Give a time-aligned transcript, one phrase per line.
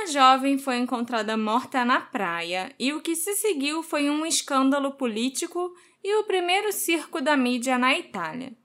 [0.00, 4.92] Uma jovem foi encontrada morta na praia e o que se seguiu foi um escândalo
[4.92, 8.56] político e o primeiro circo da mídia na Itália.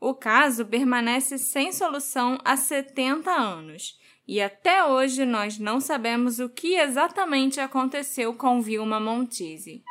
[0.00, 6.48] O caso permanece sem solução há 70 anos e até hoje nós não sabemos o
[6.48, 9.84] que exatamente aconteceu com Vilma Montisi.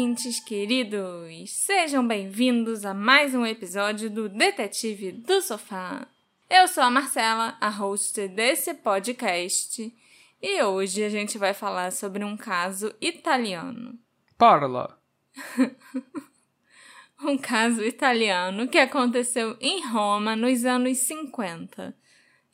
[0.00, 1.50] Ouvintes queridos!
[1.50, 6.08] Sejam bem-vindos a mais um episódio do Detetive do Sofá.
[6.48, 9.94] Eu sou a Marcela, a host desse podcast,
[10.40, 13.98] e hoje a gente vai falar sobre um caso italiano.
[14.38, 14.98] Parla!
[17.22, 21.94] um caso italiano que aconteceu em Roma nos anos 50.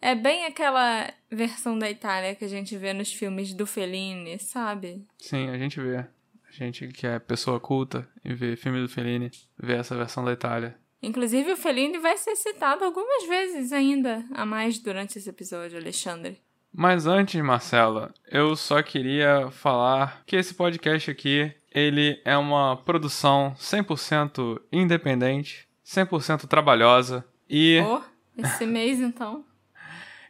[0.00, 5.06] É bem aquela versão da Itália que a gente vê nos filmes do Fellini, sabe?
[5.16, 6.08] Sim, a gente vê
[6.56, 10.76] gente que é pessoa culta e vê filme do Fellini, vê essa versão da Itália.
[11.02, 16.40] Inclusive, o Fellini vai ser citado algumas vezes ainda a mais durante esse episódio, Alexandre.
[16.72, 23.54] Mas antes, Marcela, eu só queria falar que esse podcast aqui, ele é uma produção
[23.58, 27.80] 100% independente, 100% trabalhosa e...
[27.86, 28.00] Oh,
[28.36, 29.44] esse mês então...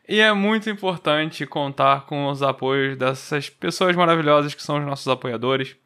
[0.08, 5.08] E é muito importante contar com os apoios dessas pessoas maravilhosas que são os nossos
[5.08, 5.77] apoiadores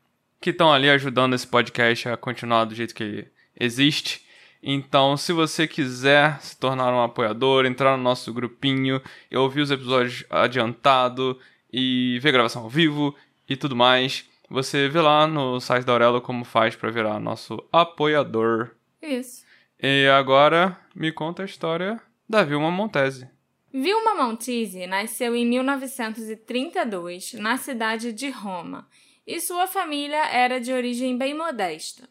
[0.41, 3.27] que estão ali ajudando esse podcast a continuar do jeito que
[3.59, 4.25] existe.
[4.63, 9.01] Então, se você quiser se tornar um apoiador, entrar no nosso grupinho
[9.35, 11.39] ouvir os episódios adiantado
[11.73, 13.15] e ver gravação ao vivo
[13.49, 17.63] e tudo mais, você vê lá no site da Aurelo como faz para virar nosso
[17.73, 18.71] apoiador.
[19.01, 19.45] Isso.
[19.83, 23.29] E agora me conta a história da Vilma Montese.
[23.73, 28.87] Vilma Montese nasceu em 1932 na cidade de Roma
[29.31, 32.09] e sua família era de origem bem modesta.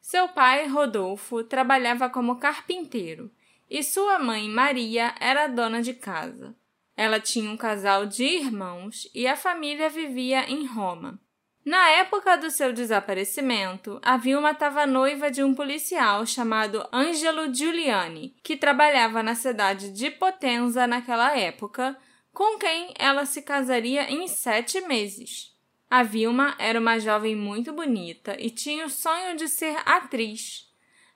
[0.00, 3.30] Seu pai, Rodolfo, trabalhava como carpinteiro
[3.68, 6.54] e sua mãe, Maria, era dona de casa.
[6.96, 11.18] Ela tinha um casal de irmãos e a família vivia em Roma.
[11.64, 18.36] Na época do seu desaparecimento, a Vilma estava noiva de um policial chamado Angelo Giuliani,
[18.42, 21.96] que trabalhava na cidade de Potenza naquela época,
[22.32, 25.51] com quem ela se casaria em sete meses.
[25.92, 30.66] A Vilma era uma jovem muito bonita e tinha o sonho de ser atriz.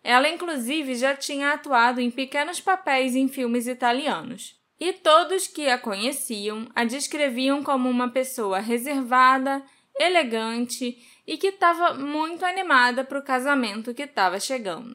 [0.04, 4.60] Ela, inclusive, já tinha atuado em pequenos papéis em filmes italianos.
[4.78, 9.64] E todos que a conheciam a descreviam como uma pessoa reservada,
[9.98, 14.94] elegante e que estava muito animada para o casamento que estava chegando.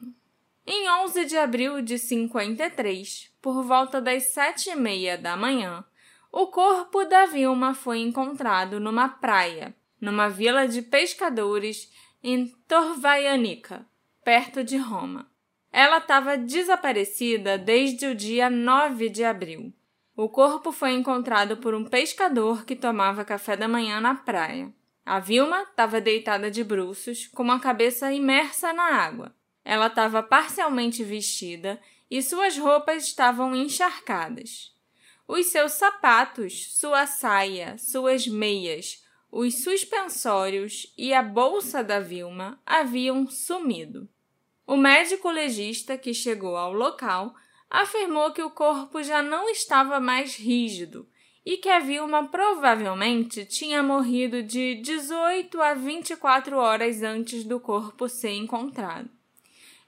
[0.64, 5.84] Em 11 de abril de 53, por volta das sete e meia da manhã,
[6.32, 11.92] o corpo da Vilma foi encontrado numa praia, numa vila de pescadores
[12.24, 13.86] em Torvaianica,
[14.24, 15.30] perto de Roma.
[15.70, 19.74] Ela estava desaparecida desde o dia 9 de abril.
[20.16, 24.72] O corpo foi encontrado por um pescador que tomava café da manhã na praia.
[25.04, 29.34] A Vilma estava deitada de bruços, com a cabeça imersa na água.
[29.62, 31.78] Ela estava parcialmente vestida
[32.10, 34.71] e suas roupas estavam encharcadas.
[35.34, 43.26] Os seus sapatos, sua saia, suas meias, os suspensórios e a bolsa da Vilma haviam
[43.26, 44.06] sumido.
[44.66, 47.34] O médico legista que chegou ao local
[47.70, 51.08] afirmou que o corpo já não estava mais rígido
[51.46, 58.06] e que a Vilma provavelmente tinha morrido de 18 a 24 horas antes do corpo
[58.06, 59.08] ser encontrado.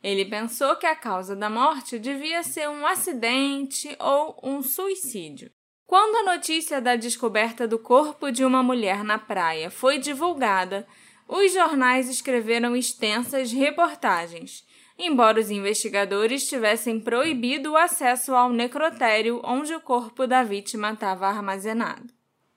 [0.05, 5.51] Ele pensou que a causa da morte devia ser um acidente ou um suicídio.
[5.87, 10.87] Quando a notícia da descoberta do corpo de uma mulher na praia foi divulgada,
[11.27, 14.67] os jornais escreveram extensas reportagens,
[14.99, 21.29] embora os investigadores tivessem proibido o acesso ao necrotério onde o corpo da vítima estava
[21.29, 22.13] armazenado.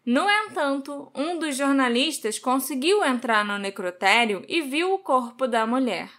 [0.05, 6.09] No entanto, um dos jornalistas conseguiu entrar no necrotério e viu o corpo da mulher.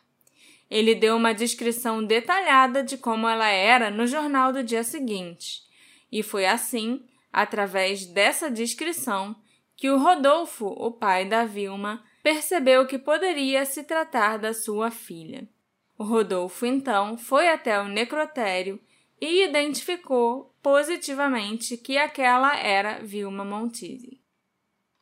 [0.71, 5.63] Ele deu uma descrição detalhada de como ela era no jornal do dia seguinte.
[6.11, 9.37] E foi assim, através dessa descrição,
[9.77, 15.49] que o Rodolfo, o pai da Vilma, percebeu que poderia se tratar da sua filha.
[15.97, 18.81] O Rodolfo então foi até o necrotério
[19.21, 24.21] e identificou positivamente que aquela era Vilma Montisi.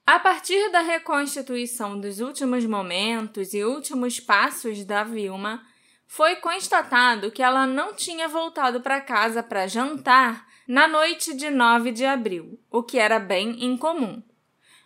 [0.07, 5.67] A partir da reconstituição dos últimos momentos e últimos passos da Vilma,
[6.07, 11.91] foi constatado que ela não tinha voltado para casa para jantar na noite de 9
[11.91, 14.23] de abril, o que era bem incomum.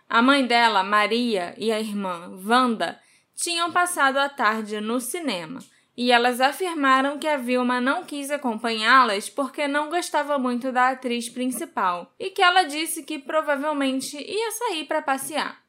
[0.08, 2.98] A mãe dela, Maria, e a irmã, Wanda,
[3.36, 5.60] tinham passado a tarde no cinema
[6.02, 11.28] e elas afirmaram que a Vilma não quis acompanhá-las porque não gostava muito da atriz
[11.28, 15.62] principal e que ela disse que provavelmente ia sair para passear.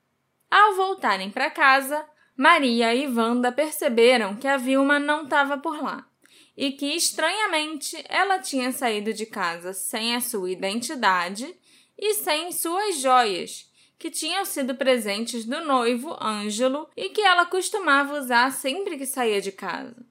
[0.50, 6.08] Ao voltarem para casa, Maria e Wanda perceberam que a Vilma não estava por lá
[6.56, 11.54] e que, estranhamente, ela tinha saído de casa sem a sua identidade
[12.00, 13.70] e sem suas joias,
[14.00, 19.42] que tinham sido presentes do noivo Ângelo e que ela costumava usar sempre que saía
[19.42, 20.10] de casa.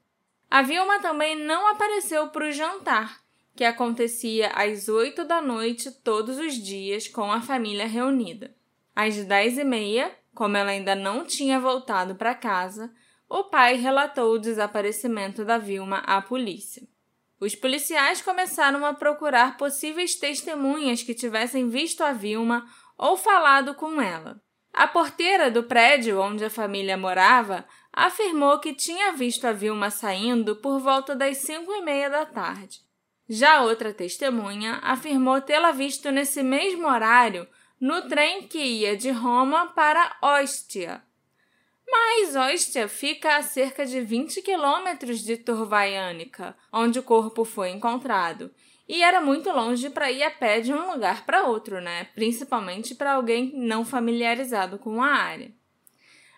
[0.51, 3.21] A Vilma também não apareceu para o jantar,
[3.55, 8.53] que acontecia às oito da noite todos os dias com a família reunida.
[8.93, 12.93] Às dez e meia, como ela ainda não tinha voltado para casa,
[13.29, 16.85] o pai relatou o desaparecimento da Vilma à polícia.
[17.39, 22.65] Os policiais começaram a procurar possíveis testemunhas que tivessem visto a Vilma
[22.97, 24.43] ou falado com ela.
[24.73, 30.55] A porteira do prédio onde a família morava afirmou que tinha visto a Vilma saindo
[30.55, 32.81] por volta das cinco e meia da tarde.
[33.27, 37.47] Já outra testemunha afirmou tê-la visto nesse mesmo horário
[37.79, 41.01] no trem que ia de Roma para Ostia.
[41.89, 48.53] Mas Ostia fica a cerca de 20 quilômetros de Turvaianica, onde o corpo foi encontrado,
[48.87, 52.05] e era muito longe para ir a pé de um lugar para outro, né?
[52.13, 55.51] Principalmente para alguém não familiarizado com a área.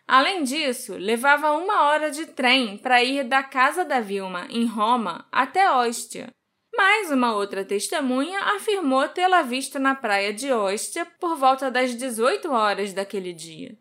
[0.07, 5.25] Além disso, levava uma hora de trem para ir da casa da Vilma, em Roma,
[5.31, 6.29] até Ostia.
[6.75, 12.51] Mas uma outra testemunha afirmou tê-la visto na praia de Ostia por volta das 18
[12.51, 13.77] horas daquele dia.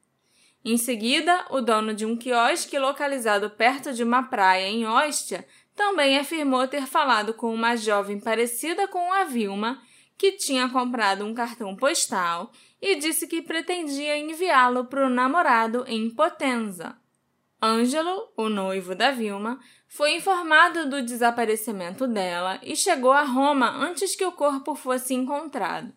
[0.64, 6.18] Em seguida, o dono de um quiosque localizado perto de uma praia em Ostia também
[6.18, 9.82] afirmou ter falado com uma jovem parecida com a Vilma,
[10.16, 12.52] que tinha comprado um cartão postal
[12.82, 16.96] e disse que pretendia enviá-lo para o namorado em Potenza.
[17.62, 24.16] Ângelo, o noivo da Vilma, foi informado do desaparecimento dela e chegou a Roma antes
[24.16, 25.92] que o corpo fosse encontrado.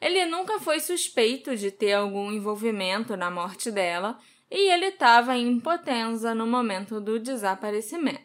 [0.00, 4.18] Ele nunca foi suspeito de ter algum envolvimento na morte dela
[4.50, 8.24] e ele estava em Potenza no momento do desaparecimento.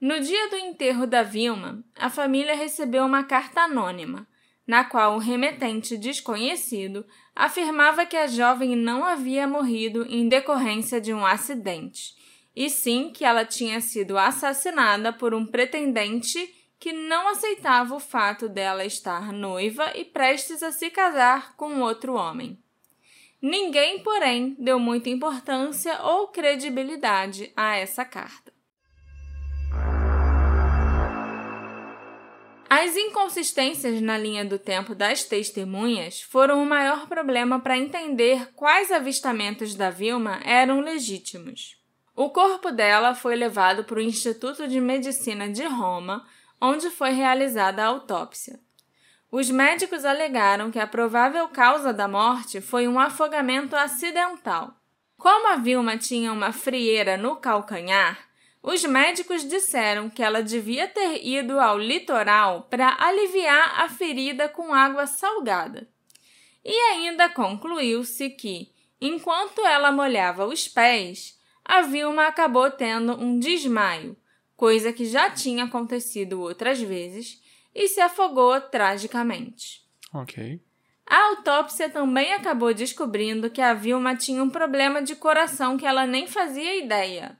[0.00, 4.26] No dia do enterro da Vilma, a família recebeu uma carta anônima,
[4.70, 11.12] na qual o remetente desconhecido afirmava que a jovem não havia morrido em decorrência de
[11.12, 12.14] um acidente,
[12.54, 18.48] e sim que ela tinha sido assassinada por um pretendente que não aceitava o fato
[18.48, 22.56] dela estar noiva e prestes a se casar com outro homem.
[23.42, 28.49] Ninguém, porém, deu muita importância ou credibilidade a essa carta.
[32.72, 38.92] As inconsistências na linha do tempo das testemunhas foram o maior problema para entender quais
[38.92, 41.76] avistamentos da Vilma eram legítimos.
[42.14, 46.24] O corpo dela foi levado para o Instituto de Medicina de Roma,
[46.60, 48.60] onde foi realizada a autópsia.
[49.32, 54.76] Os médicos alegaram que a provável causa da morte foi um afogamento acidental.
[55.18, 58.29] Como a Vilma tinha uma frieira no calcanhar,
[58.62, 64.74] os médicos disseram que ela devia ter ido ao litoral para aliviar a ferida com
[64.74, 65.88] água salgada.
[66.62, 68.70] E ainda concluiu-se que,
[69.00, 74.16] enquanto ela molhava os pés, a Vilma acabou tendo um desmaio,
[74.56, 77.40] coisa que já tinha acontecido outras vezes,
[77.74, 79.82] e se afogou tragicamente.
[80.12, 80.60] Ok.
[81.06, 86.06] A autópsia também acabou descobrindo que a Vilma tinha um problema de coração que ela
[86.06, 87.39] nem fazia ideia.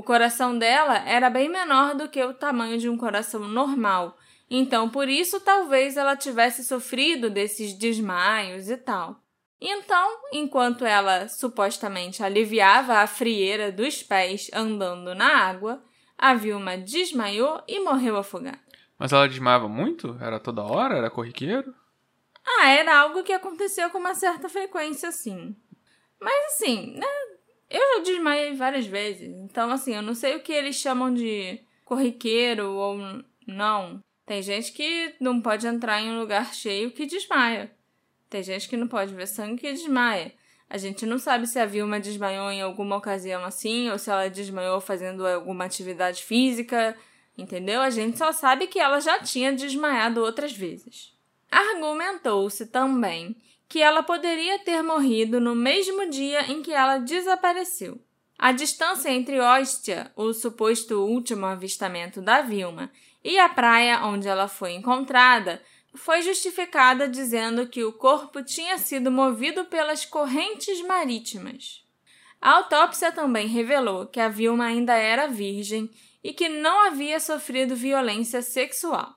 [0.00, 4.16] O coração dela era bem menor do que o tamanho de um coração normal,
[4.48, 9.22] então por isso talvez ela tivesse sofrido desses desmaios e tal.
[9.60, 15.84] Então, enquanto ela supostamente aliviava a frieira dos pés andando na água,
[16.16, 18.58] a Vilma desmaiou e morreu afogada.
[18.98, 20.16] Mas ela desmaiava muito?
[20.18, 20.96] Era toda hora?
[20.96, 21.74] Era corriqueiro?
[22.42, 25.54] Ah, era algo que aconteceu com uma certa frequência, sim.
[26.18, 27.06] Mas assim, né?
[27.70, 29.28] Eu já desmaiei várias vezes.
[29.28, 32.98] Então, assim, eu não sei o que eles chamam de corriqueiro ou
[33.46, 34.02] não.
[34.26, 37.70] Tem gente que não pode entrar em um lugar cheio que desmaia.
[38.28, 40.32] Tem gente que não pode ver sangue que desmaia.
[40.68, 44.30] A gente não sabe se a Vilma desmaiou em alguma ocasião assim, ou se ela
[44.30, 46.96] desmaiou fazendo alguma atividade física,
[47.36, 47.80] entendeu?
[47.80, 51.12] A gente só sabe que ela já tinha desmaiado outras vezes.
[51.50, 53.36] Argumentou-se também
[53.70, 58.02] que ela poderia ter morrido no mesmo dia em que ela desapareceu.
[58.36, 62.90] A distância entre Ostia, o suposto último avistamento da Vilma,
[63.22, 65.62] e a praia onde ela foi encontrada
[65.94, 71.84] foi justificada dizendo que o corpo tinha sido movido pelas correntes marítimas.
[72.40, 75.88] A autópsia também revelou que a Vilma ainda era virgem
[76.24, 79.14] e que não havia sofrido violência sexual.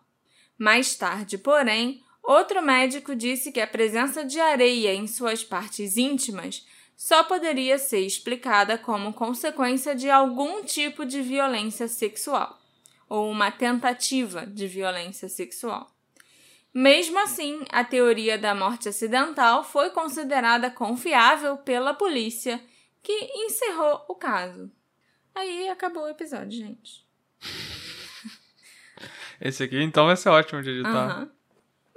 [0.60, 6.66] Mais tarde, porém, outro médico disse que a presença de areia em suas partes íntimas
[6.96, 12.60] só poderia ser explicada como consequência de algum tipo de violência sexual
[13.10, 15.92] ou uma tentativa de violência sexual.
[16.74, 22.60] Mesmo assim, a teoria da morte acidental foi considerada confiável pela polícia,
[23.04, 23.14] que
[23.46, 24.72] encerrou o caso.
[25.36, 27.06] Aí acabou o episódio, gente.
[29.40, 31.20] Esse aqui então vai ser ótimo de editar.
[31.20, 31.30] Uhum.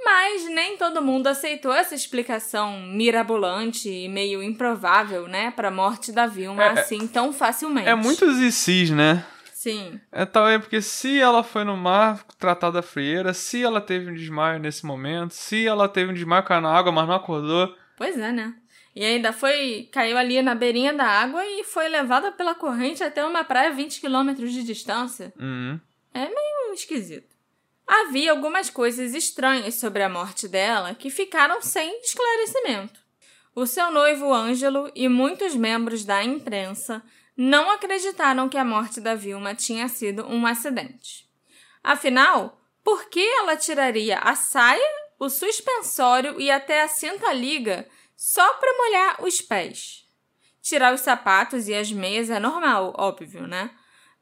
[0.06, 6.12] Mas nem todo mundo aceitou essa explicação mirabolante e meio improvável, né, para a morte
[6.12, 7.88] da Vilma é, é, assim tão facilmente.
[7.88, 9.26] É muitos cis, né?
[9.52, 10.00] Sim.
[10.12, 14.14] É também porque se ela foi no mar tratar da frieira, se ela teve um
[14.14, 17.74] desmaio nesse momento, se ela teve um desmaio caiu na água, mas não acordou.
[17.98, 18.54] Pois é, né?
[18.94, 19.88] E ainda foi.
[19.90, 23.72] caiu ali na beirinha da água e foi levada pela corrente até uma praia a
[23.72, 25.32] 20 quilômetros de distância.
[25.36, 25.80] Uhum.
[26.14, 27.35] É meio esquisito.
[27.86, 32.98] Havia algumas coisas estranhas sobre a morte dela que ficaram sem esclarecimento.
[33.54, 37.02] O seu noivo Ângelo e muitos membros da imprensa
[37.36, 41.28] não acreditaram que a morte da Vilma tinha sido um acidente.
[41.82, 44.82] Afinal, por que ela tiraria a saia,
[45.18, 50.08] o suspensório e até a cinta-liga só para molhar os pés?
[50.60, 53.70] Tirar os sapatos e as meias é normal, óbvio, né?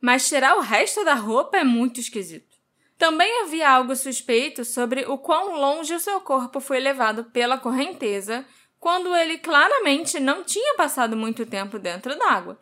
[0.01, 2.54] Mas tirar o resto da roupa é muito esquisito.
[2.99, 8.47] Também havia algo suspeito sobre o quão longe o seu corpo foi levado pela correnteza,
[8.79, 12.59] quando ele claramente não tinha passado muito tempo dentro d'água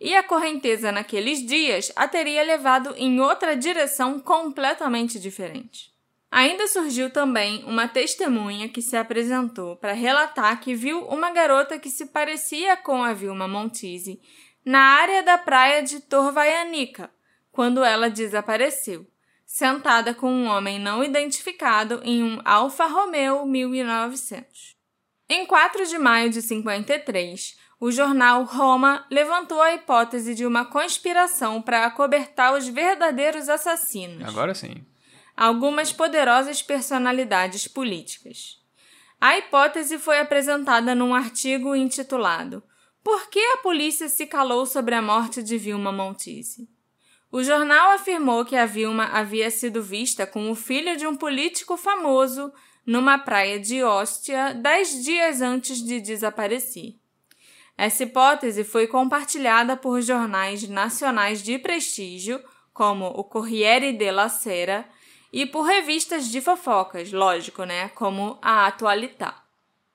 [0.00, 5.94] e a correnteza naqueles dias a teria levado em outra direção completamente diferente.
[6.30, 11.88] Ainda surgiu também uma testemunha que se apresentou para relatar que viu uma garota que
[11.88, 14.20] se parecia com a Vilma Montise
[14.64, 17.10] na área da praia de Torvaianica,
[17.52, 19.06] quando ela desapareceu,
[19.46, 24.74] sentada com um homem não identificado em um Alfa Romeo 1900.
[25.28, 31.62] Em 4 de maio de 53, o jornal Roma levantou a hipótese de uma conspiração
[31.62, 34.26] para acobertar os verdadeiros assassinos.
[34.28, 34.84] Agora sim.
[35.36, 38.58] Algumas poderosas personalidades políticas.
[39.20, 42.62] A hipótese foi apresentada num artigo intitulado
[43.02, 46.68] Por que a polícia se calou sobre a morte de Vilma Montise?
[47.30, 51.76] O jornal afirmou que a Vilma havia sido vista com o filho de um político
[51.76, 52.52] famoso
[52.86, 56.94] numa praia de Ostia dez dias antes de desaparecer.
[57.76, 62.42] Essa hipótese foi compartilhada por jornais nacionais de prestígio,
[62.72, 64.88] como o Corriere della Sera,
[65.32, 69.42] e por revistas de fofocas, lógico, né, como a Atualità.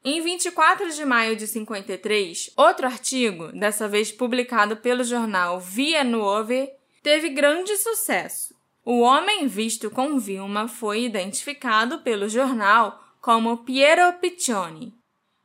[0.04, 6.70] Em 24 de maio de 53, outro artigo, dessa vez publicado pelo jornal Via Nuove,
[7.02, 8.56] teve grande sucesso.
[8.84, 14.94] O homem visto com Vilma foi identificado pelo jornal como Piero Piccioni,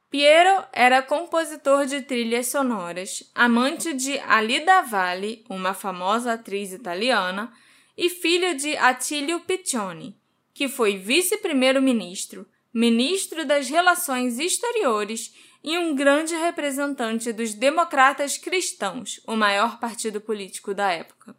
[0.08, 7.52] Piero era compositor de trilhas sonoras, amante de Alida Valli, uma famosa atriz italiana,
[7.96, 10.16] e filho de Attilio Piccioni,
[10.54, 19.34] que foi vice-primeiro-ministro, ministro das Relações Exteriores e um grande representante dos democratas cristãos, o
[19.34, 21.36] maior partido político da época.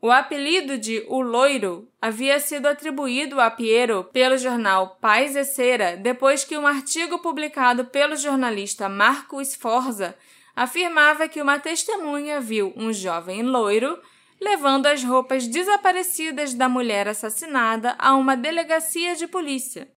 [0.00, 5.96] O apelido de O Loiro havia sido atribuído a Piero pelo jornal Paz e Cera
[5.96, 10.16] depois que um artigo publicado pelo jornalista Marco Sforza
[10.54, 13.98] afirmava que uma testemunha viu um jovem loiro
[14.40, 19.90] levando as roupas desaparecidas da mulher assassinada a uma delegacia de polícia.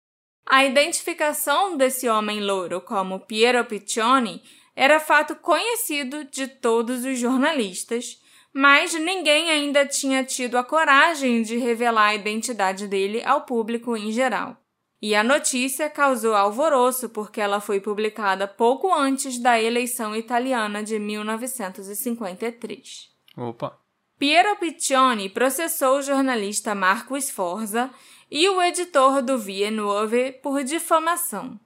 [0.47, 4.41] A identificação desse homem loiro como Piero Piccioni
[4.75, 8.19] era fato conhecido de todos os jornalistas
[8.53, 14.11] mas ninguém ainda tinha tido a coragem de revelar a identidade dele ao público em
[14.11, 14.57] geral.
[15.01, 20.99] E a notícia causou alvoroço porque ela foi publicada pouco antes da eleição italiana de
[20.99, 23.09] 1953.
[23.35, 23.75] Opa!
[24.19, 27.89] Piero Piccioni processou o jornalista Marco Sforza
[28.29, 31.59] e o editor do Vie Nuove por difamação.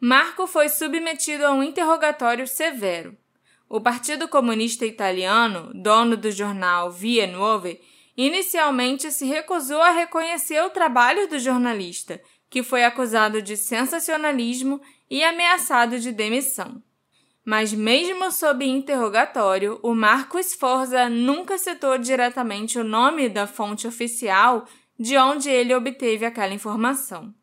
[0.00, 3.18] Marco foi submetido a um interrogatório severo.
[3.68, 7.80] O Partido Comunista Italiano, dono do jornal Via Nuove,
[8.16, 14.80] inicialmente se recusou a reconhecer o trabalho do jornalista, que foi acusado de sensacionalismo
[15.10, 16.80] e ameaçado de demissão.
[17.44, 24.64] Mas mesmo sob interrogatório, o Marco Sforza nunca citou diretamente o nome da fonte oficial
[24.98, 27.34] de onde ele obteve aquela informação.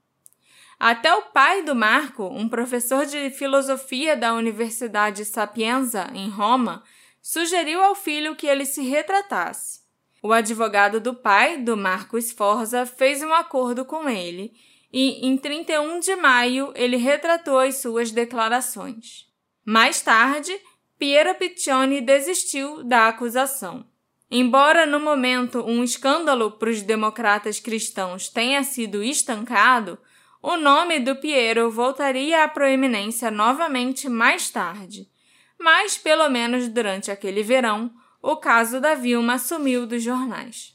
[0.86, 6.84] Até o pai do Marco, um professor de filosofia da Universidade Sapienza, em Roma,
[7.22, 9.80] sugeriu ao filho que ele se retratasse.
[10.22, 14.52] O advogado do pai, do Marco Sforza, fez um acordo com ele
[14.92, 19.28] e, em 31 de maio, ele retratou as suas declarações.
[19.66, 20.52] Mais tarde,
[21.00, 23.86] Piero Piccioni desistiu da acusação.
[24.30, 29.98] Embora no momento um escândalo para os democratas cristãos tenha sido estancado,
[30.44, 35.08] o nome do Piero voltaria à proeminência novamente mais tarde.
[35.58, 37.90] Mas, pelo menos durante aquele verão,
[38.22, 40.74] o caso da Vilma sumiu dos jornais.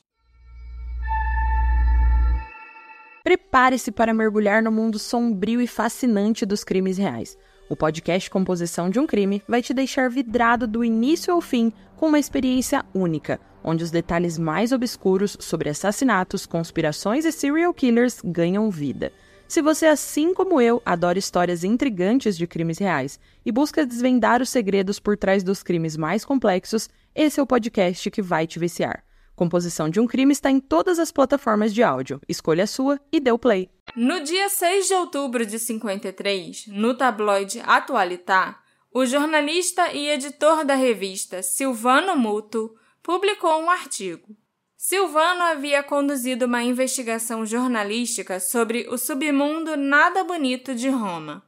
[3.22, 7.36] Prepare-se para mergulhar no mundo sombrio e fascinante dos crimes reais.
[7.68, 12.06] O podcast Composição de um Crime vai te deixar vidrado do início ao fim com
[12.06, 18.70] uma experiência única, onde os detalhes mais obscuros sobre assassinatos, conspirações e serial killers ganham
[18.70, 19.12] vida.
[19.48, 24.50] Se você, assim como eu, adora histórias intrigantes de crimes reais e busca desvendar os
[24.50, 29.02] segredos por trás dos crimes mais complexos, esse é o podcast que vai te viciar.
[29.34, 32.20] Composição de um Crime está em todas as plataformas de áudio.
[32.28, 33.70] Escolha a sua e dê o play.
[33.96, 38.58] No dia 6 de outubro de 53, no tabloide Atualità,
[38.92, 44.36] o jornalista e editor da revista Silvano Muto publicou um artigo.
[44.80, 51.42] Silvano havia conduzido uma investigação jornalística sobre o submundo nada bonito de Roma.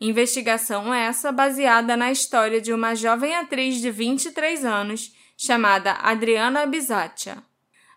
[0.00, 7.42] Investigação essa baseada na história de uma jovem atriz de 23 anos chamada Adriana Bisaccia.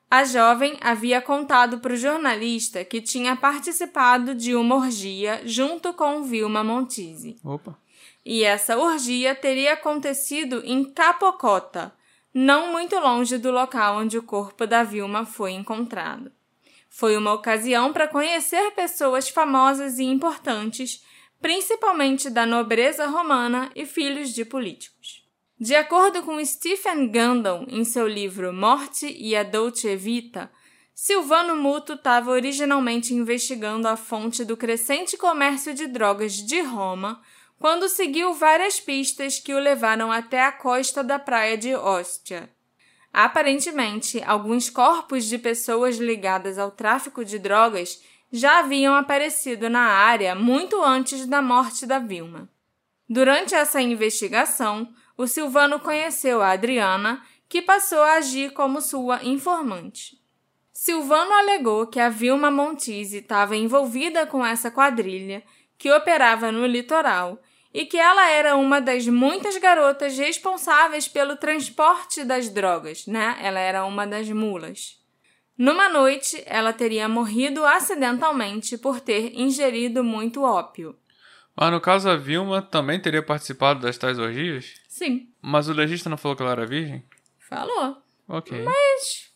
[0.10, 6.24] A jovem havia contado para o jornalista que tinha participado de uma orgia junto com
[6.24, 7.38] Vilma Montisi.
[7.44, 7.78] Opa.
[8.26, 11.94] E essa orgia teria acontecido em Capocota,
[12.34, 16.32] não muito longe do local onde o corpo da Vilma foi encontrado.
[16.90, 21.04] Foi uma ocasião para conhecer pessoas famosas e importantes,
[21.42, 25.24] principalmente da nobreza romana e filhos de políticos.
[25.60, 30.52] De acordo com Stephen Gundon em seu livro Morte e a Dolce Vita,
[30.94, 37.22] Silvano Muto estava originalmente investigando a fonte do crescente comércio de drogas de Roma
[37.64, 42.50] quando seguiu várias pistas que o levaram até a costa da praia de Ostia.
[43.14, 50.36] Aparentemente, alguns corpos de pessoas ligadas ao tráfico de drogas já haviam aparecido na área
[50.36, 52.50] muito antes da morte da Vilma.
[53.08, 60.22] Durante essa investigação, o Silvano conheceu a Adriana, que passou a agir como sua informante.
[60.74, 65.42] Silvano alegou que a Vilma Montise estava envolvida com essa quadrilha
[65.78, 67.40] que operava no litoral
[67.74, 73.38] e que ela era uma das muitas garotas responsáveis pelo transporte das drogas, né?
[73.42, 75.02] Ela era uma das mulas.
[75.58, 80.96] Numa noite, ela teria morrido acidentalmente por ter ingerido muito ópio.
[81.56, 84.74] Mas no caso, a Vilma também teria participado das tais orgias?
[84.88, 85.30] Sim.
[85.42, 87.04] Mas o legista não falou que ela era virgem?
[87.38, 87.98] Falou.
[88.28, 88.64] Ok.
[88.64, 89.32] Mas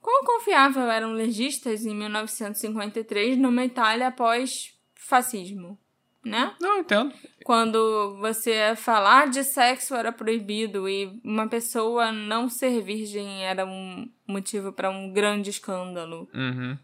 [0.00, 5.78] quão confiável eram legistas em 1953 numa Itália após fascismo?
[6.26, 6.52] Né?
[6.60, 7.14] Não, entendo.
[7.44, 14.10] Quando você falar de sexo era proibido e uma pessoa não ser virgem era um
[14.26, 16.28] motivo para um grande escândalo.
[16.34, 16.76] Uhum.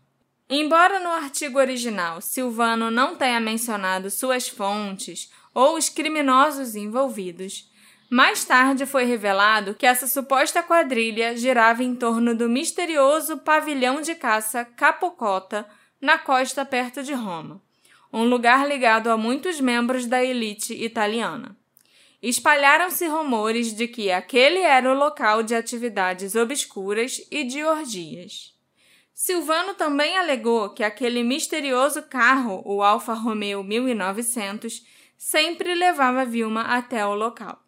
[0.48, 7.68] Embora no artigo original Silvano não tenha mencionado suas fontes ou os criminosos envolvidos,
[8.08, 14.14] mais tarde foi revelado que essa suposta quadrilha girava em torno do misterioso pavilhão de
[14.14, 15.66] caça Capocota,
[16.00, 17.60] na costa perto de Roma
[18.12, 21.56] um lugar ligado a muitos membros da elite italiana.
[22.22, 28.52] Espalharam-se rumores de que aquele era o local de atividades obscuras e de orgias.
[29.12, 34.84] Silvano também alegou que aquele misterioso carro, o Alfa Romeo 1900,
[35.16, 37.62] sempre levava Vilma até o local.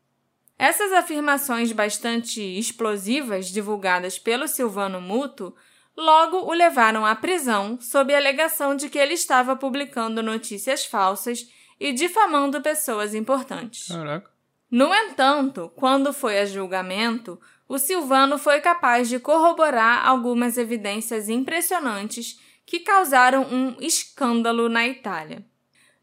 [0.59, 5.55] Essas afirmações bastante explosivas divulgadas pelo Silvano Muto
[5.97, 11.49] Logo, o levaram à prisão sob a alegação de que ele estava publicando notícias falsas
[11.79, 13.89] e difamando pessoas importantes.
[13.89, 14.31] Caraca.
[14.71, 22.41] No entanto, quando foi a julgamento, o Silvano foi capaz de corroborar algumas evidências impressionantes
[22.67, 25.45] que causaram um escândalo na Itália.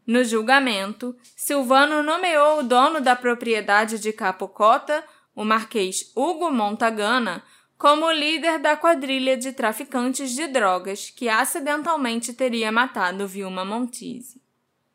[0.06, 7.42] No julgamento, Silvano nomeou o dono da propriedade de Capocota, o marquês Hugo Montagana,
[7.82, 14.40] como líder da quadrilha de traficantes de drogas que acidentalmente teria matado Vilma Montise.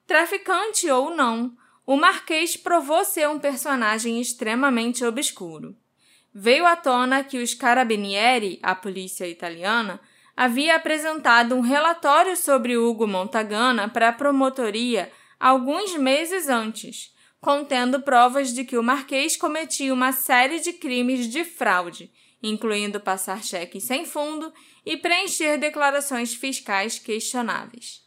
[0.08, 1.52] Traficante ou não,
[1.86, 5.76] o Marquês provou ser um personagem extremamente obscuro.
[6.34, 10.00] Veio à tona que os Carabinieri, a polícia italiana,
[10.34, 18.54] havia apresentado um relatório sobre Hugo Montagana para a promotoria alguns meses antes, contendo provas
[18.54, 22.10] de que o Marquês cometia uma série de crimes de fraude,
[22.42, 24.54] incluindo passar cheques sem fundo
[24.86, 28.06] e preencher declarações fiscais questionáveis.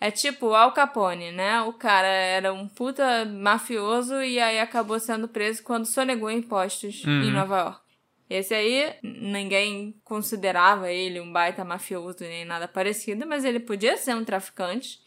[0.00, 1.60] É tipo Al Capone, né?
[1.62, 7.22] O cara era um puta mafioso e aí acabou sendo preso quando sonegou impostos uhum.
[7.22, 7.90] em Nova York.
[8.30, 14.14] Esse aí, ninguém considerava ele um baita mafioso nem nada parecido, mas ele podia ser
[14.14, 15.00] um traficante.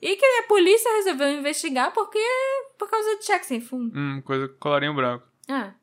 [0.00, 2.18] E que a polícia resolveu investigar porque
[2.78, 3.92] por causa de cheque sem fundo.
[3.98, 5.26] Hum, coisa colarinho branco.
[5.48, 5.74] É.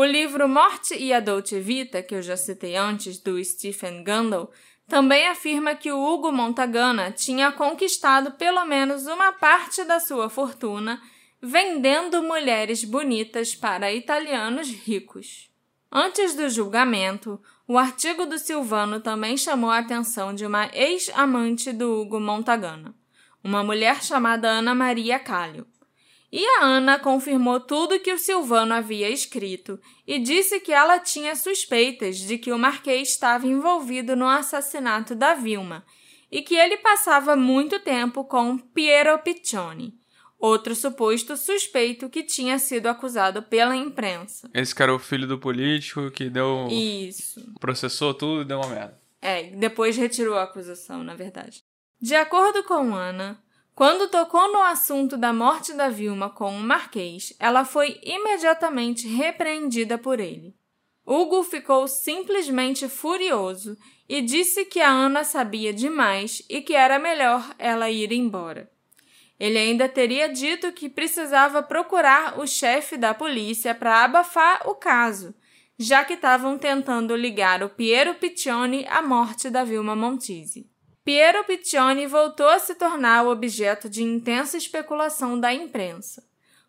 [0.00, 4.48] O livro Morte e a Dolce Vita, que eu já citei antes, do Stephen Gundel,
[4.86, 11.02] também afirma que o Hugo Montagana tinha conquistado pelo menos uma parte da sua fortuna
[11.42, 15.50] vendendo mulheres bonitas para italianos ricos.
[15.90, 22.02] Antes do julgamento, o artigo do Silvano também chamou a atenção de uma ex-amante do
[22.02, 22.94] Hugo Montagana,
[23.42, 25.66] uma mulher chamada Ana Maria Calho.
[26.30, 31.34] E a Ana confirmou tudo que o Silvano havia escrito e disse que ela tinha
[31.34, 35.84] suspeitas de que o Marquês estava envolvido no assassinato da Vilma
[36.30, 39.94] e que ele passava muito tempo com Piero Piccioni,
[40.38, 44.50] outro suposto suspeito que tinha sido acusado pela imprensa.
[44.52, 46.68] Esse cara é o filho do político que deu.
[46.70, 47.40] Isso.
[47.58, 49.00] processou tudo e deu uma merda.
[49.20, 51.64] É, depois retirou a acusação, na verdade.
[52.00, 53.42] De acordo com Ana,
[53.78, 59.96] quando tocou no assunto da morte da Vilma com o Marquês, ela foi imediatamente repreendida
[59.96, 60.56] por ele.
[61.06, 63.76] Hugo ficou simplesmente furioso
[64.08, 68.68] e disse que a Ana sabia demais e que era melhor ela ir embora.
[69.38, 75.32] Ele ainda teria dito que precisava procurar o chefe da polícia para abafar o caso,
[75.78, 80.68] já que estavam tentando ligar o Piero Piccioni à morte da Vilma Montisi.
[81.08, 86.22] Piero Piccioni voltou a se tornar o objeto de intensa especulação da imprensa.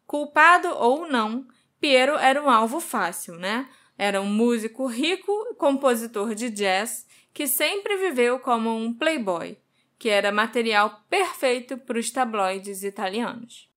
[0.08, 1.46] Culpado ou não,
[1.78, 3.68] Piero era um alvo fácil, né?
[3.98, 9.58] Era um músico rico, compositor de jazz, que sempre viveu como um playboy,
[9.98, 13.69] que era material perfeito para os tabloides italianos.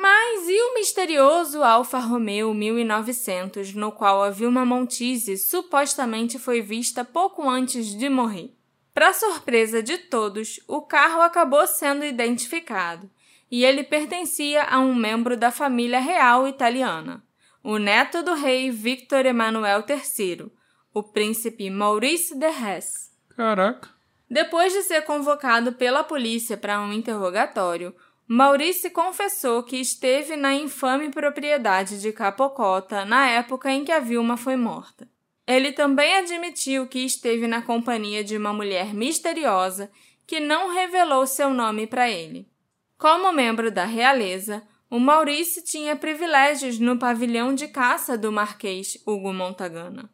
[0.00, 7.04] Mas e o misterioso Alfa Romeo 1900, no qual a Vilma Montise supostamente foi vista
[7.04, 8.56] pouco antes de morrer?
[8.94, 13.10] Para surpresa de todos, o carro acabou sendo identificado
[13.50, 17.22] e ele pertencia a um membro da família real italiana,
[17.62, 20.50] o neto do rei Victor Emanuel III,
[20.94, 23.10] o príncipe Maurice de Hesse.
[23.36, 23.90] Caraca!
[24.30, 27.94] Depois de ser convocado pela polícia para um interrogatório,
[28.32, 34.36] Maurice confessou que esteve na infame propriedade de Capocota na época em que a Vilma
[34.36, 35.10] foi morta.
[35.44, 39.90] Ele também admitiu que esteve na companhia de uma mulher misteriosa
[40.28, 42.48] que não revelou seu nome para ele.
[42.96, 49.32] Como membro da realeza, o Maurice tinha privilégios no pavilhão de caça do Marquês Hugo
[49.32, 50.08] Montagana.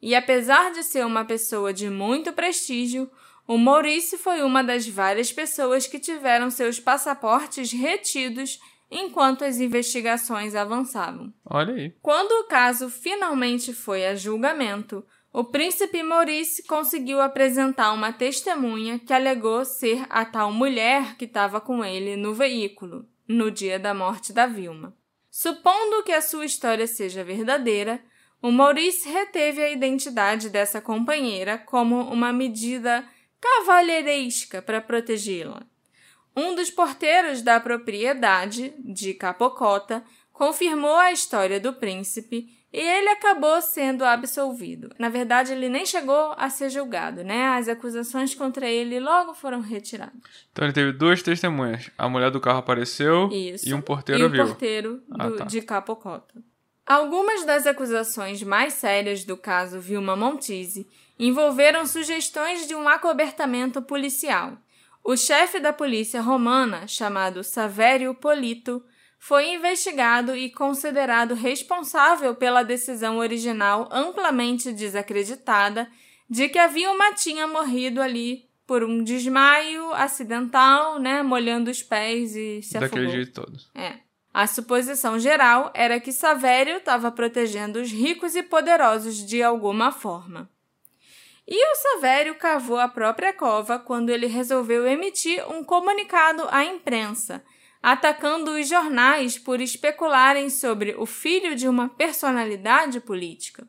[0.00, 3.10] E apesar de ser uma pessoa de muito prestígio,
[3.48, 10.54] o Maurice foi uma das várias pessoas que tiveram seus passaportes retidos enquanto as investigações
[10.54, 11.32] avançavam.
[11.46, 11.94] Olha aí.
[12.02, 19.14] Quando o caso finalmente foi a julgamento, o príncipe Maurice conseguiu apresentar uma testemunha que
[19.14, 24.30] alegou ser a tal mulher que estava com ele no veículo, no dia da morte
[24.30, 24.94] da Vilma.
[25.30, 27.98] Supondo que a sua história seja verdadeira,
[28.42, 33.04] o Maurice reteve a identidade dessa companheira como uma medida
[33.40, 35.62] cavalheiresca para protegê-la.
[36.36, 43.60] Um dos porteiros da propriedade, de Capocota, confirmou a história do príncipe e ele acabou
[43.62, 44.90] sendo absolvido.
[44.98, 47.48] Na verdade, ele nem chegou a ser julgado, né?
[47.48, 50.46] As acusações contra ele logo foram retiradas.
[50.52, 51.90] Então ele teve duas testemunhas.
[51.96, 53.68] A mulher do carro apareceu Isso.
[53.68, 54.42] e um porteiro e viu.
[54.42, 55.44] E o porteiro ah, do, tá.
[55.44, 56.34] de Capocota.
[56.88, 64.56] Algumas das acusações mais sérias do caso Vilma Montise envolveram sugestões de um acobertamento policial.
[65.04, 68.82] O chefe da polícia romana, chamado Savério Polito,
[69.18, 75.90] foi investigado e considerado responsável pela decisão original amplamente desacreditada
[76.30, 82.34] de que a Vilma tinha morrido ali por um desmaio acidental, né, molhando os pés
[82.34, 83.14] e se Daquele afogou.
[83.14, 83.58] jeito todo.
[83.74, 84.07] É.
[84.32, 90.50] A suposição geral era que Savério estava protegendo os ricos e poderosos de alguma forma.
[91.46, 97.42] E o Savério cavou a própria cova quando ele resolveu emitir um comunicado à imprensa,
[97.82, 103.66] atacando os jornais por especularem sobre o filho de uma personalidade política.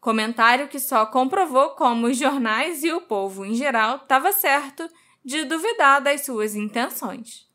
[0.00, 4.90] Comentário que só comprovou como os jornais e o povo em geral estava certo
[5.24, 7.51] de duvidar das suas intenções.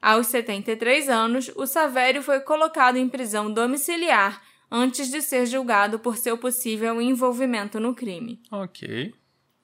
[0.00, 6.16] Aos 73 anos, o Savério foi colocado em prisão domiciliar antes de ser julgado por
[6.16, 8.40] seu possível envolvimento no crime.
[8.50, 9.12] Ok.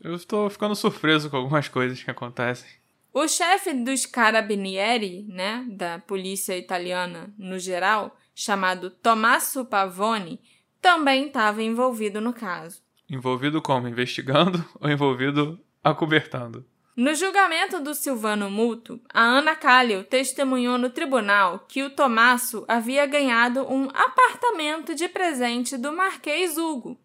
[0.01, 2.69] Eu estou ficando surpreso com algumas coisas que acontecem.
[3.13, 10.41] O chefe dos carabinieri, né, da polícia italiana no geral, chamado Tommaso Pavone,
[10.81, 12.83] também estava envolvido no caso.
[13.09, 13.87] Envolvido como?
[13.87, 16.67] Investigando ou envolvido acobertando?
[16.97, 23.05] No julgamento do Silvano Muto, a Ana Calil testemunhou no tribunal que o Tomasso havia
[23.05, 26.97] ganhado um apartamento de presente do Marquês Hugo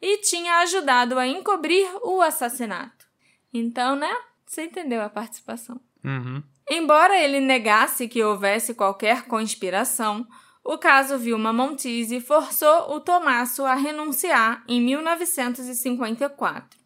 [0.00, 3.06] e tinha ajudado a encobrir o assassinato.
[3.52, 4.14] Então, né?
[4.46, 5.80] Você entendeu a participação.
[6.04, 6.40] Uhum.
[6.70, 10.24] Embora ele negasse que houvesse qualquer conspiração,
[10.62, 16.83] o caso Vilma Montise forçou o Tomasso a renunciar em 1954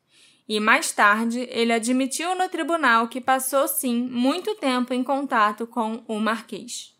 [0.49, 6.03] e mais tarde ele admitiu no tribunal que passou sim muito tempo em contato com
[6.09, 6.97] o Marquês.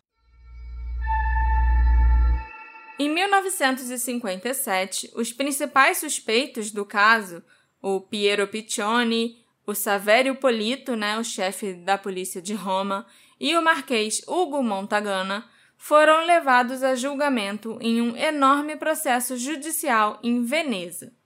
[2.99, 7.41] Em 1957, os principais suspeitos do caso,
[7.81, 13.07] o Piero Piccioni, o Saverio Polito, né, o chefe da polícia de Roma,
[13.39, 20.43] e o Marquês Ugo Montagana, foram levados a julgamento em um enorme processo judicial em
[20.43, 21.17] Veneza.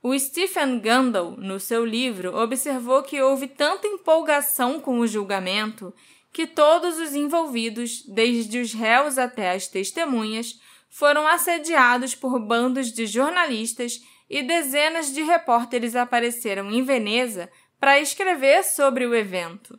[0.00, 5.92] O Stephen Gundel, no seu livro, observou que houve tanta empolgação com o julgamento
[6.32, 13.06] que todos os envolvidos, desde os réus até as testemunhas, foram assediados por bandos de
[13.06, 19.78] jornalistas e dezenas de repórteres apareceram em Veneza para escrever sobre o evento.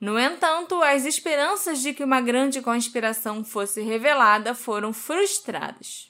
[0.00, 6.09] No entanto, as esperanças de que uma grande conspiração fosse revelada foram frustradas.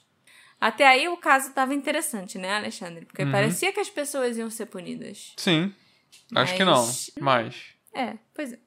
[0.61, 3.03] Até aí o caso estava interessante, né, Alexandre?
[3.03, 3.31] Porque uhum.
[3.31, 5.33] parecia que as pessoas iam ser punidas.
[5.35, 5.73] Sim.
[6.31, 6.43] Mas...
[6.43, 6.87] Acho que não,
[7.19, 7.55] mas.
[7.91, 8.59] É, pois é.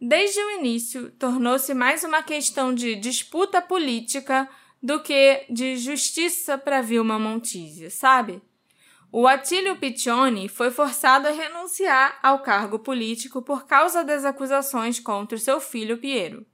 [0.00, 4.48] Desde o início, tornou-se mais uma questão de disputa política
[4.80, 8.40] do que de justiça para Vilma Montizia, sabe?
[9.10, 15.36] O Atílio Piccioni foi forçado a renunciar ao cargo político por causa das acusações contra
[15.36, 16.46] o seu filho Piero.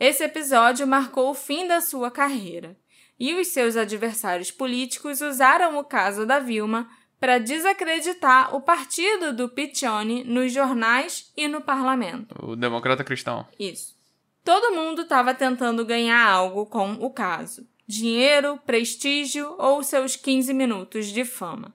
[0.00, 2.76] Esse episódio marcou o fim da sua carreira
[3.22, 9.48] e os seus adversários políticos usaram o caso da Vilma para desacreditar o partido do
[9.48, 12.34] Piccioni nos jornais e no parlamento.
[12.44, 13.46] O democrata cristão.
[13.56, 13.94] Isso.
[14.42, 21.06] Todo mundo estava tentando ganhar algo com o caso: dinheiro, prestígio ou seus 15 minutos
[21.06, 21.72] de fama.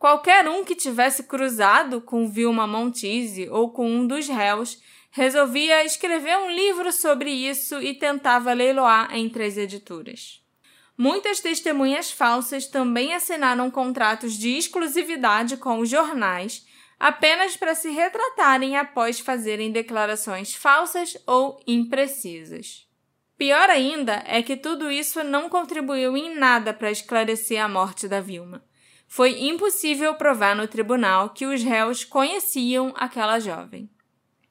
[0.00, 6.36] Qualquer um que tivesse cruzado com Vilma Montise ou com um dos réus resolvia escrever
[6.38, 10.41] um livro sobre isso e tentava leiloar entre as editoras.
[10.96, 16.66] Muitas testemunhas falsas também assinaram contratos de exclusividade com os jornais
[17.02, 22.86] apenas para se retratarem após fazerem declarações falsas ou imprecisas.
[23.36, 28.20] Pior ainda é que tudo isso não contribuiu em nada para esclarecer a morte da
[28.20, 28.64] Vilma.
[29.08, 33.90] Foi impossível provar no tribunal que os réus conheciam aquela jovem.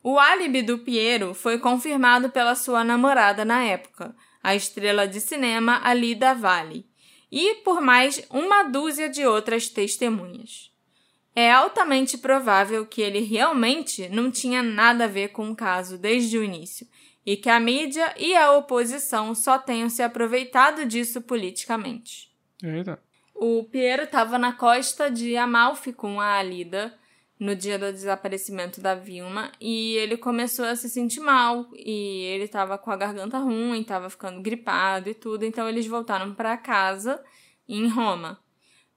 [0.04, 5.80] O álibi do Piero foi confirmado pela sua namorada na época, a estrela de cinema
[5.84, 6.86] Alida Vale,
[7.32, 10.72] e por mais uma dúzia de outras testemunhas.
[11.34, 16.38] É altamente provável que ele realmente não tinha nada a ver com o caso desde
[16.38, 16.86] o início
[17.26, 22.30] e que a mídia e a oposição só tenham se aproveitado disso politicamente.
[22.62, 23.00] Eita.
[23.34, 26.94] O Piero estava na costa de Amalfi com a Alida
[27.42, 32.48] no dia do desaparecimento da Vilma e ele começou a se sentir mal e ele
[32.48, 37.20] tava com a garganta ruim, tava ficando gripado e tudo, então eles voltaram para casa
[37.68, 38.40] em Roma.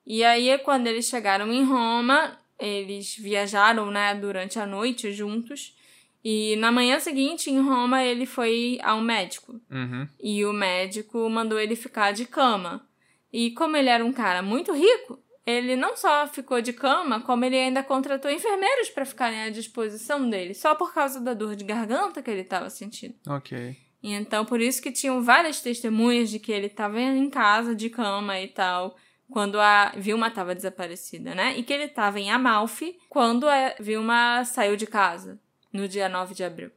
[0.06, 5.74] E aí quando eles chegaram em Roma, eles viajaram, né, durante a noite juntos.
[6.22, 9.58] E na manhã seguinte, em Roma, ele foi ao médico.
[9.70, 10.06] Uhum.
[10.22, 12.86] E o médico mandou ele ficar de cama.
[13.32, 17.44] E como ele era um cara muito rico, ele não só ficou de cama, como
[17.44, 21.64] ele ainda contratou enfermeiros para ficarem à disposição dele, só por causa da dor de
[21.64, 23.14] garganta que ele estava sentindo.
[23.28, 23.76] Ok.
[24.02, 27.88] E então, por isso que tinham várias testemunhas de que ele estava em casa de
[27.88, 28.96] cama e tal,
[29.30, 31.56] quando a Vilma estava desaparecida, né?
[31.56, 35.40] E que ele estava em Amalfi quando a Vilma saiu de casa,
[35.72, 36.70] no dia 9 de abril.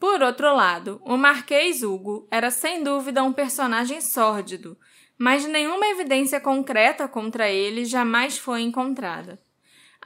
[0.00, 4.74] Por outro lado, o Marquês Hugo era sem dúvida um personagem sórdido,
[5.18, 9.38] mas nenhuma evidência concreta contra ele jamais foi encontrada.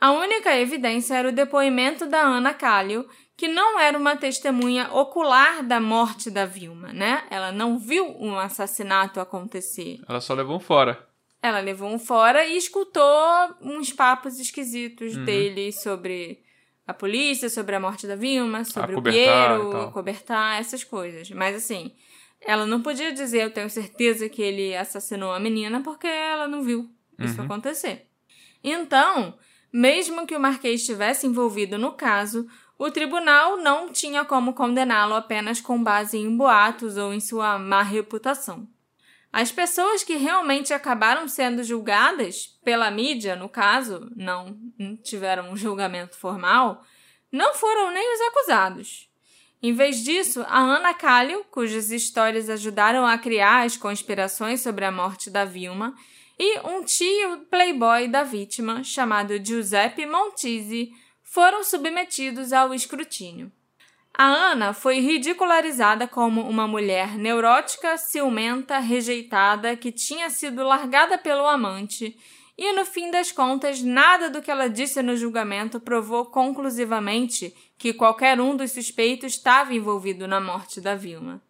[0.01, 5.63] A única evidência era o depoimento da Ana Callio, que não era uma testemunha ocular
[5.63, 7.23] da morte da Vilma, né?
[7.31, 10.01] Ela não viu um assassinato acontecer.
[10.09, 11.09] Ela só levou um fora.
[11.41, 15.25] Ela levou um fora e escutou uns papos esquisitos uhum.
[15.25, 16.44] dele sobre
[16.87, 21.31] a polícia, sobre a morte da Vilma, sobre o Piero, cobertar, essas coisas.
[21.31, 21.93] Mas assim,
[22.41, 26.63] ela não podia dizer, eu tenho certeza que ele assassinou a menina, porque ela não
[26.63, 27.47] viu isso uhum.
[27.47, 28.07] acontecer.
[28.63, 29.39] Então,
[29.73, 32.47] mesmo que o Marquês estivesse envolvido no caso,
[32.79, 37.83] o tribunal não tinha como condená-lo apenas com base em boatos ou em sua má
[37.83, 38.69] reputação.
[39.37, 44.57] As pessoas que realmente acabaram sendo julgadas pela mídia, no caso, não
[45.03, 46.85] tiveram um julgamento formal,
[47.33, 49.11] não foram nem os acusados.
[49.61, 54.93] Em vez disso, a Ana Callio, cujas histórias ajudaram a criar as conspirações sobre a
[54.93, 55.97] morte da Vilma,
[56.39, 60.93] e um tio playboy da vítima, chamado Giuseppe Montisi,
[61.25, 63.51] foram submetidos ao escrutínio.
[64.17, 71.45] A Ana foi ridicularizada como uma mulher neurótica, ciumenta, rejeitada, que tinha sido largada pelo
[71.45, 72.17] amante,
[72.57, 77.93] e no fim das contas, nada do que ela disse no julgamento provou conclusivamente que
[77.93, 81.43] qualquer um dos suspeitos estava envolvido na morte da Vilma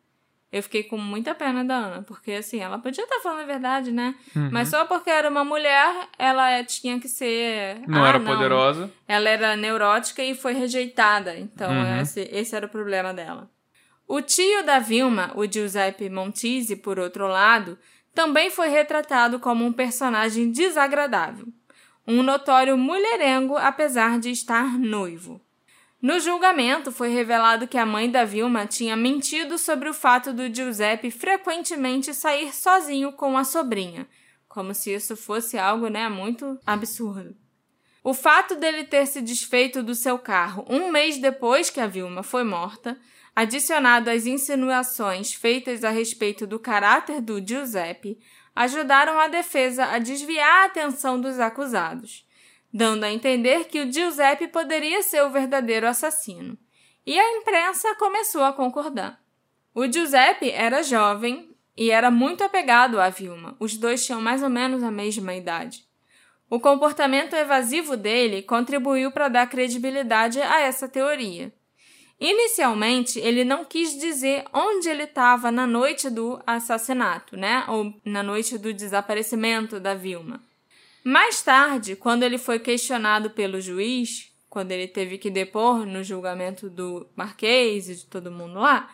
[0.54, 3.90] eu fiquei com muita pena da Ana, porque assim, ela podia estar falando a verdade,
[3.90, 4.14] né?
[4.36, 4.50] Uhum.
[4.52, 7.80] Mas só porque era uma mulher, ela tinha que ser.
[7.88, 8.26] Não ah, era não.
[8.32, 8.88] poderosa.
[9.08, 11.36] Ela era neurótica e foi rejeitada.
[11.36, 12.00] Então, uhum.
[12.00, 13.50] esse, esse era o problema dela.
[14.06, 17.76] O tio da Vilma, o Giuseppe Montisi, por outro lado,
[18.14, 21.48] também foi retratado como um personagem desagradável.
[22.06, 25.40] Um notório mulherengo, apesar de estar noivo.
[26.04, 30.54] No julgamento, foi revelado que a mãe da Vilma tinha mentido sobre o fato do
[30.54, 34.06] Giuseppe frequentemente sair sozinho com a sobrinha,
[34.46, 37.34] como se isso fosse algo né, muito absurdo.
[38.02, 42.22] O fato dele ter se desfeito do seu carro um mês depois que a Vilma
[42.22, 42.98] foi morta,
[43.34, 48.18] adicionado às insinuações feitas a respeito do caráter do Giuseppe,
[48.54, 52.23] ajudaram a defesa a desviar a atenção dos acusados
[52.74, 56.58] dando a entender que o Giuseppe poderia ser o verdadeiro assassino.
[57.06, 59.22] E a imprensa começou a concordar.
[59.72, 63.56] O Giuseppe era jovem e era muito apegado à Vilma.
[63.60, 65.84] Os dois tinham mais ou menos a mesma idade.
[66.50, 71.54] O comportamento evasivo dele contribuiu para dar credibilidade a essa teoria.
[72.18, 77.64] Inicialmente, ele não quis dizer onde ele estava na noite do assassinato, né?
[77.68, 80.42] Ou na noite do desaparecimento da Vilma.
[81.04, 86.70] Mais tarde, quando ele foi questionado pelo juiz, quando ele teve que depor no julgamento
[86.70, 88.88] do Marquês e de todo mundo lá,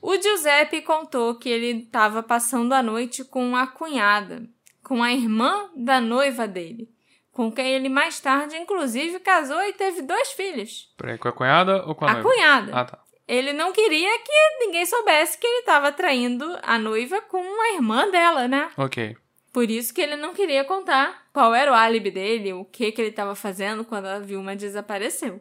[0.00, 4.48] o Giuseppe contou que ele estava passando a noite com a cunhada,
[4.84, 6.88] com a irmã da noiva dele,
[7.32, 10.92] com quem ele mais tarde, inclusive, casou e teve dois filhos.
[10.96, 12.28] Peraí, com a cunhada ou com a, a noiva?
[12.28, 12.72] A cunhada.
[12.72, 12.98] Ah, tá.
[13.26, 18.10] Ele não queria que ninguém soubesse que ele estava traindo a noiva com a irmã
[18.10, 18.70] dela, né?
[18.76, 19.16] Ok.
[19.58, 23.00] Por isso que ele não queria contar qual era o álibi dele, o que, que
[23.00, 25.40] ele estava fazendo quando a Vilma desapareceu.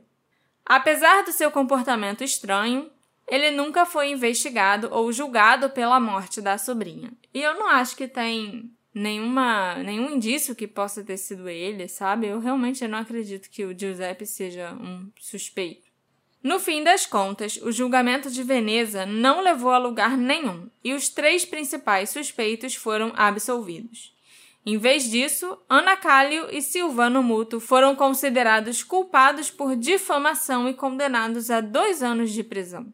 [0.66, 2.90] Apesar do seu comportamento estranho,
[3.28, 7.14] ele nunca foi investigado ou julgado pela morte da sobrinha.
[7.32, 12.26] E eu não acho que tem nenhuma, nenhum indício que possa ter sido ele, sabe?
[12.26, 15.87] Eu realmente não acredito que o Giuseppe seja um suspeito.
[16.48, 21.10] No fim das contas, o julgamento de Veneza não levou a lugar nenhum e os
[21.10, 24.16] três principais suspeitos foram absolvidos.
[24.66, 31.52] Em vez disso, Ana Cálio e Silvano Muto foram considerados culpados por difamação e condenados
[31.52, 32.94] a dois anos de prisão.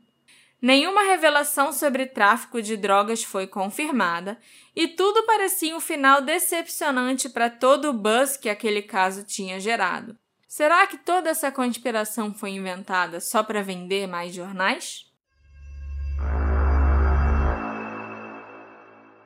[0.59, 4.35] Nenhuma revelação sobre tráfico de drogas foi confirmada
[4.75, 10.17] e tudo parecia um final decepcionante para todo o buzz que aquele caso tinha gerado.
[10.55, 15.11] Será que toda essa conspiração foi inventada só para vender mais jornais?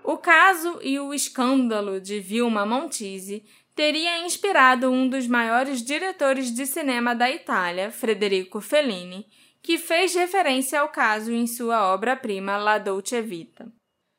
[0.05, 3.43] O caso e o escândalo de Vilma Montisi
[3.75, 9.27] teria inspirado um dos maiores diretores de cinema da Itália, Federico Fellini,
[9.61, 13.69] que fez referência ao caso em sua obra-prima La Dolce Vita.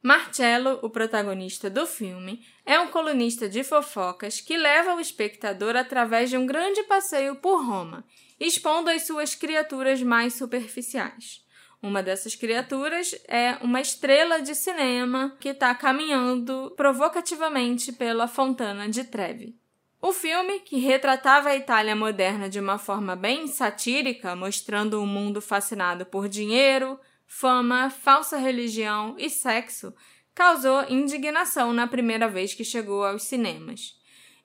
[0.02, 6.30] Marcello, o protagonista do filme, é um colunista de fofocas que leva o espectador através
[6.30, 8.04] de um grande passeio por Roma,
[8.38, 11.44] expondo as suas criaturas mais superficiais.
[11.82, 19.04] Uma dessas criaturas é uma estrela de cinema que está caminhando provocativamente pela Fontana de
[19.04, 19.56] Trevi.
[20.00, 25.40] O filme, que retratava a Itália moderna de uma forma bem satírica, mostrando um mundo
[25.40, 26.98] fascinado por dinheiro,
[27.28, 29.94] fama, falsa religião e sexo
[30.34, 33.96] causou indignação na primeira vez que chegou aos cinemas.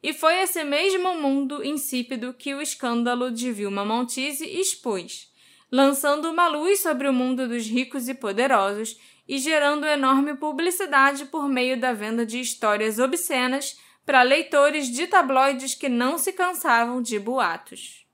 [0.02, 5.32] E foi esse mesmo mundo insípido que o escândalo de Vilma Montise expôs,
[5.72, 11.48] lançando uma luz sobre o mundo dos ricos e poderosos e gerando enorme publicidade por
[11.48, 17.18] meio da venda de histórias obscenas para leitores de tabloides que não se cansavam de
[17.18, 18.06] boatos.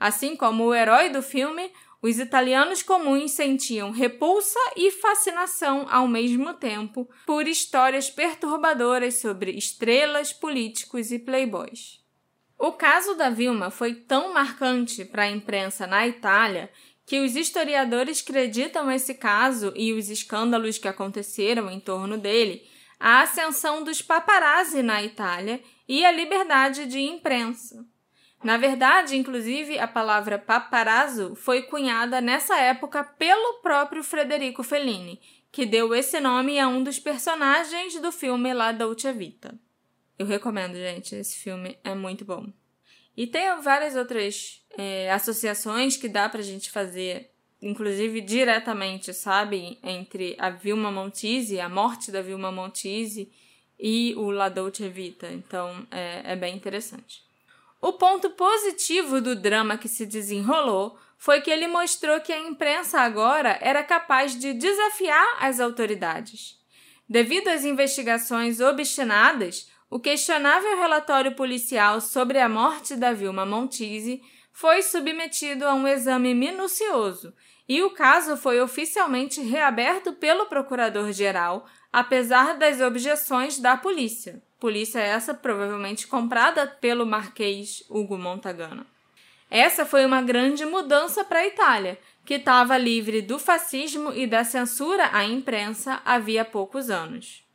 [0.00, 1.70] Assim como o herói do filme,
[2.06, 10.30] os italianos comuns sentiam repulsa e fascinação ao mesmo tempo por histórias perturbadoras sobre estrelas,
[10.30, 12.04] políticos e playboys.
[12.58, 16.70] O caso da Vilma foi tão marcante para a imprensa na Itália
[17.06, 22.68] que os historiadores acreditam esse caso e os escândalos que aconteceram em torno dele
[23.00, 27.93] a ascensão dos paparazzi na Itália e a liberdade de imprensa.
[28.44, 35.18] Na verdade, inclusive, a palavra paparazzo foi cunhada nessa época pelo próprio Frederico Fellini,
[35.50, 39.58] que deu esse nome a um dos personagens do filme La Dolce Vita.
[40.18, 42.52] Eu recomendo, gente, esse filme é muito bom.
[43.16, 47.30] E tem várias outras é, associações que dá pra gente fazer,
[47.62, 49.78] inclusive diretamente, sabe?
[49.82, 53.32] Entre a Vilma Montise, a morte da Vilma Montise
[53.80, 55.32] e o La Dolce Vita.
[55.32, 57.23] Então é, é bem interessante.
[57.84, 62.98] O ponto positivo do drama que se desenrolou foi que ele mostrou que a imprensa
[62.98, 66.58] agora era capaz de desafiar as autoridades.
[67.06, 74.80] Devido às investigações obstinadas, o questionável relatório policial sobre a morte da Vilma Montise foi
[74.80, 77.34] submetido a um exame minucioso
[77.68, 84.42] e o caso foi oficialmente reaberto pelo procurador-geral, apesar das objeções da polícia.
[84.58, 88.84] Polícia essa provavelmente comprada pelo marquês Hugo Montagana.
[89.48, 94.42] Essa foi uma grande mudança para a Itália, que estava livre do fascismo e da
[94.42, 97.46] censura à imprensa havia poucos anos.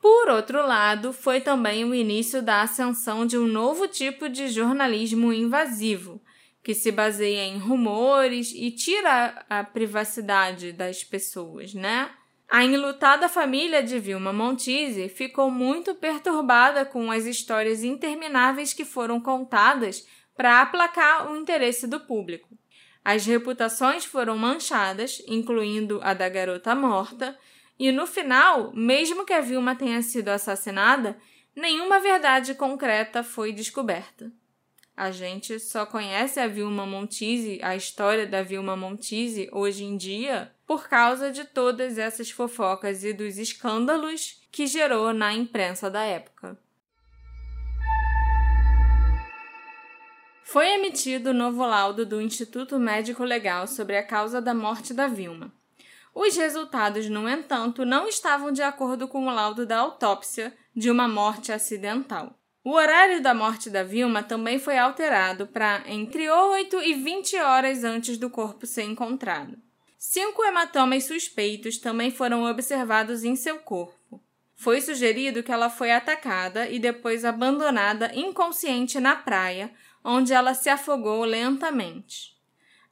[0.00, 5.32] Por outro lado, foi também o início da ascensão de um novo tipo de jornalismo
[5.32, 6.22] invasivo,
[6.62, 12.08] que se baseia em rumores e tira a privacidade das pessoas, né?
[12.50, 19.20] A enlutada família de Vilma Montise ficou muito perturbada com as histórias intermináveis que foram
[19.20, 22.48] contadas para aplacar o interesse do público.
[23.04, 27.38] As reputações foram manchadas, incluindo a da garota morta,
[27.78, 31.18] e no final, mesmo que a Vilma tenha sido assassinada,
[31.54, 34.32] nenhuma verdade concreta foi descoberta.
[34.96, 40.50] A gente só conhece a Vilma Montise, a história da Vilma Montise hoje em dia,
[40.68, 46.58] por causa de todas essas fofocas e dos escândalos que gerou na imprensa da época.
[50.44, 55.06] Foi emitido o novo laudo do Instituto Médico Legal sobre a causa da morte da
[55.06, 55.50] Vilma.
[56.14, 61.08] Os resultados, no entanto, não estavam de acordo com o laudo da autópsia de uma
[61.08, 62.38] morte acidental.
[62.62, 67.84] O horário da morte da Vilma também foi alterado para entre 8 e 20 horas
[67.84, 69.67] antes do corpo ser encontrado.
[70.00, 74.22] Cinco hematomas suspeitos também foram observados em seu corpo.
[74.54, 79.72] Foi sugerido que ela foi atacada e depois abandonada inconsciente na praia,
[80.04, 82.36] onde ela se afogou lentamente.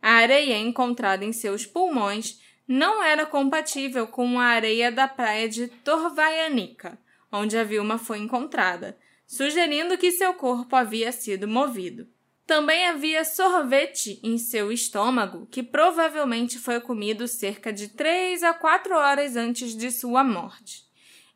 [0.02, 5.68] A areia encontrada em seus pulmões não era compatível com a areia da praia de
[5.68, 6.98] Torvaianica,
[7.30, 12.08] onde a Vilma foi encontrada, sugerindo que seu corpo havia sido movido.
[12.46, 18.94] Também havia sorvete em seu estômago, que provavelmente foi comido cerca de três a quatro
[18.94, 20.84] horas antes de sua morte.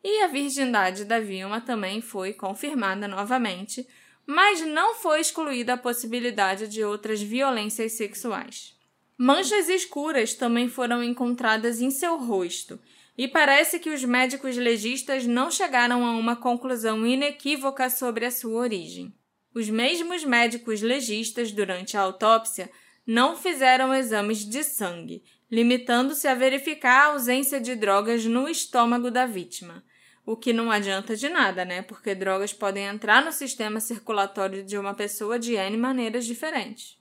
[0.01, 3.85] E a virgindade da Vilma também foi confirmada novamente,
[4.25, 8.73] mas não foi excluída a possibilidade de outras violências sexuais.
[9.17, 12.79] Manchas escuras também foram encontradas em seu rosto,
[13.17, 18.61] e parece que os médicos legistas não chegaram a uma conclusão inequívoca sobre a sua
[18.61, 19.13] origem.
[19.53, 22.69] Os mesmos médicos legistas, durante a autópsia,
[23.05, 29.25] não fizeram exames de sangue, limitando-se a verificar a ausência de drogas no estômago da
[29.25, 29.83] vítima.
[30.25, 31.81] O que não adianta de nada, né?
[31.81, 36.97] Porque drogas podem entrar no sistema circulatório de uma pessoa de N maneiras diferentes.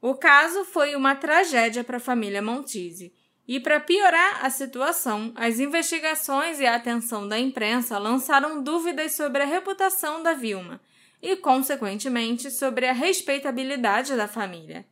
[0.00, 3.14] O caso foi uma tragédia para a família Montise
[3.46, 9.42] e para piorar a situação, as investigações e a atenção da imprensa lançaram dúvidas sobre
[9.42, 10.80] a reputação da Vilma
[11.22, 14.84] e, consequentemente, sobre a respeitabilidade da família.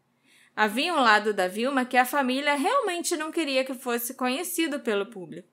[0.55, 5.07] Havia um lado da Vilma que a família realmente não queria que fosse conhecido pelo
[5.07, 5.49] público.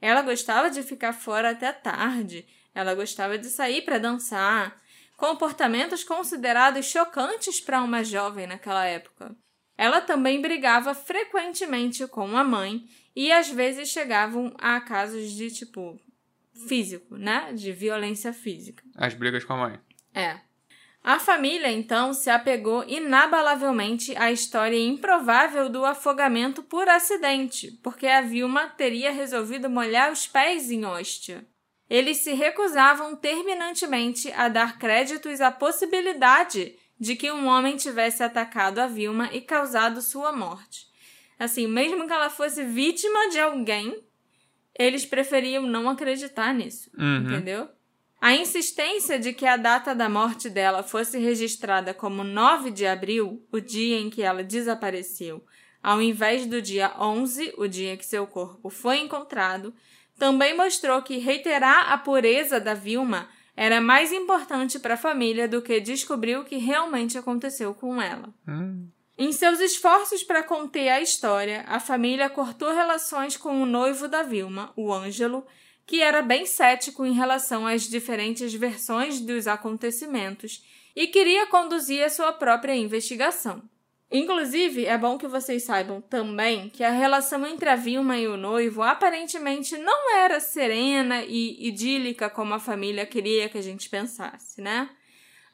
[0.00, 4.80] Ela gostava de ficar fora até tarde, ela gostava de sair para dançar,
[5.16, 9.34] comportamentos considerados chocantes para uma jovem naquela época.
[9.76, 15.98] Ela também brigava frequentemente com a mãe e às vezes chegavam a casos de tipo
[16.68, 17.52] físico, né?
[17.52, 18.84] De violência física.
[18.94, 19.80] As brigas com a mãe.
[20.14, 20.36] É.
[21.04, 28.20] A família então se apegou inabalavelmente à história improvável do afogamento por acidente, porque a
[28.20, 31.44] Vilma teria resolvido molhar os pés em hóstia.
[31.90, 38.78] Eles se recusavam terminantemente a dar créditos à possibilidade de que um homem tivesse atacado
[38.78, 40.86] a Vilma e causado sua morte.
[41.36, 44.00] Assim, mesmo que ela fosse vítima de alguém,
[44.78, 47.24] eles preferiam não acreditar nisso, Uhum.
[47.26, 47.68] entendeu?
[48.22, 53.44] A insistência de que a data da morte dela fosse registrada como 9 de abril,
[53.50, 55.44] o dia em que ela desapareceu,
[55.82, 59.74] ao invés do dia 11, o dia que seu corpo foi encontrado,
[60.16, 65.60] também mostrou que reiterar a pureza da Vilma era mais importante para a família do
[65.60, 68.32] que descobrir o que realmente aconteceu com ela.
[68.46, 68.86] Hum.
[69.18, 74.22] Em seus esforços para conter a história, a família cortou relações com o noivo da
[74.22, 75.44] Vilma, o Ângelo,
[75.86, 80.64] que era bem cético em relação às diferentes versões dos acontecimentos
[80.94, 83.62] e queria conduzir a sua própria investigação.
[84.10, 88.36] Inclusive, é bom que vocês saibam também que a relação entre a Vilma e o
[88.36, 94.60] noivo aparentemente não era serena e idílica como a família queria que a gente pensasse,
[94.60, 94.90] né?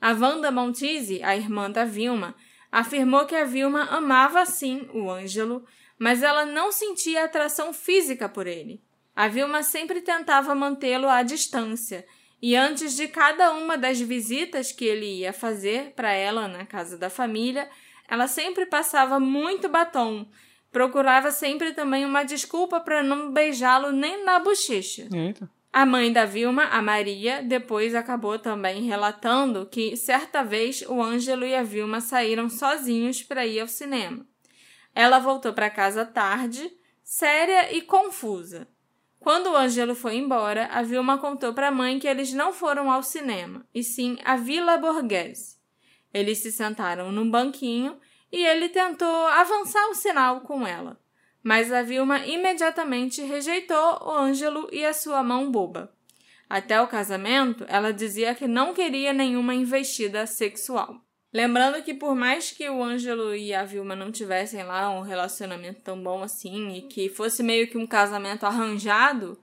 [0.00, 2.34] A Wanda Montese, a irmã da Vilma,
[2.70, 5.64] afirmou que a Vilma amava sim o Ângelo,
[5.96, 8.82] mas ela não sentia atração física por ele.
[9.18, 12.06] A Vilma sempre tentava mantê-lo à distância,
[12.40, 16.96] e antes de cada uma das visitas que ele ia fazer para ela na casa
[16.96, 17.68] da família,
[18.08, 20.24] ela sempre passava muito batom.
[20.70, 25.08] Procurava sempre também uma desculpa para não beijá-lo nem na bochecha.
[25.12, 25.50] Eita.
[25.72, 31.44] A mãe da Vilma, a Maria, depois acabou também relatando que certa vez o Ângelo
[31.44, 34.24] e a Vilma saíram sozinhos para ir ao cinema.
[34.94, 36.70] Ela voltou para casa tarde,
[37.02, 38.68] séria e confusa.
[39.20, 42.90] Quando o Ângelo foi embora, a Vilma contou para a mãe que eles não foram
[42.90, 45.56] ao cinema, e sim à Vila Borghese.
[46.14, 47.98] Eles se sentaram num banquinho
[48.32, 50.98] e ele tentou avançar o sinal com ela.
[51.42, 55.92] Mas a Vilma imediatamente rejeitou o Ângelo e a sua mão boba.
[56.48, 61.02] Até o casamento, ela dizia que não queria nenhuma investida sexual.
[61.32, 65.80] Lembrando que por mais que o Ângelo e a Vilma não tivessem lá um relacionamento
[65.82, 69.38] tão bom assim e que fosse meio que um casamento arranjado,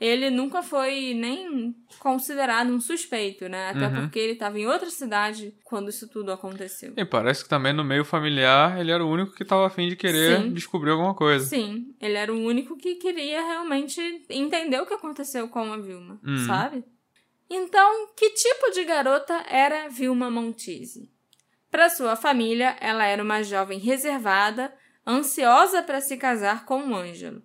[0.00, 3.68] ele nunca foi nem considerado um suspeito, né?
[3.68, 3.92] Até Uhum.
[3.94, 6.94] porque ele estava em outra cidade quando isso tudo aconteceu.
[6.96, 9.94] E parece que também no meio familiar ele era o único que tava afim de
[9.96, 10.52] querer Sim.
[10.52, 11.44] descobrir alguma coisa.
[11.44, 16.18] Sim, ele era o único que queria realmente entender o que aconteceu com a Vilma,
[16.26, 16.46] Uhum.
[16.46, 16.82] sabe?
[17.48, 21.10] Então, que tipo de garota era Vilma Montese?
[21.70, 24.74] Para sua família, ela era uma jovem reservada,
[25.06, 27.42] ansiosa para se casar com o Ângelo.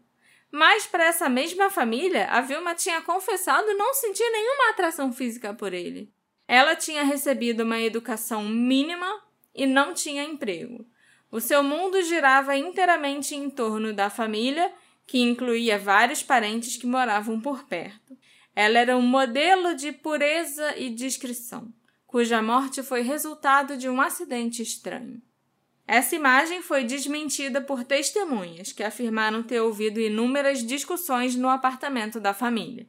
[0.51, 5.73] Mas para essa mesma família, a Vilma tinha confessado não sentir nenhuma atração física por
[5.73, 6.11] ele.
[6.47, 9.21] Ela tinha recebido uma educação mínima
[9.53, 10.85] e não tinha emprego.
[11.31, 14.71] O seu mundo girava inteiramente em torno da família,
[15.05, 18.17] que incluía vários parentes que moravam por perto.
[18.55, 21.67] Ela era um modelo de pureza e discrição,
[22.15, 25.21] cuja morte foi resultado de um acidente estranho.
[25.85, 32.33] Essa imagem foi desmentida por testemunhas que afirmaram ter ouvido inúmeras discussões no apartamento da
[32.33, 32.87] família.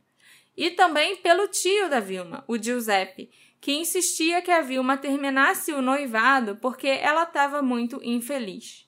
[0.56, 3.28] E também pelo tio da Vilma, o Giuseppe,
[3.60, 8.85] que insistia que a Vilma terminasse o noivado porque ela estava muito infeliz.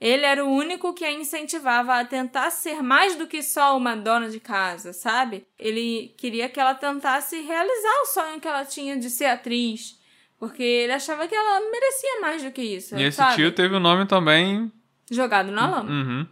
[0.00, 3.96] Ele era o único que a incentivava a tentar ser mais do que só uma
[3.96, 5.46] dona de casa, sabe?
[5.58, 9.98] Ele queria que ela tentasse realizar o sonho que ela tinha de ser atriz,
[10.38, 12.96] porque ele achava que ela merecia mais do que isso.
[12.96, 13.36] E esse sabe?
[13.36, 14.70] tio teve o nome também.
[15.10, 15.90] Jogado na lama.
[15.90, 16.26] Uhum.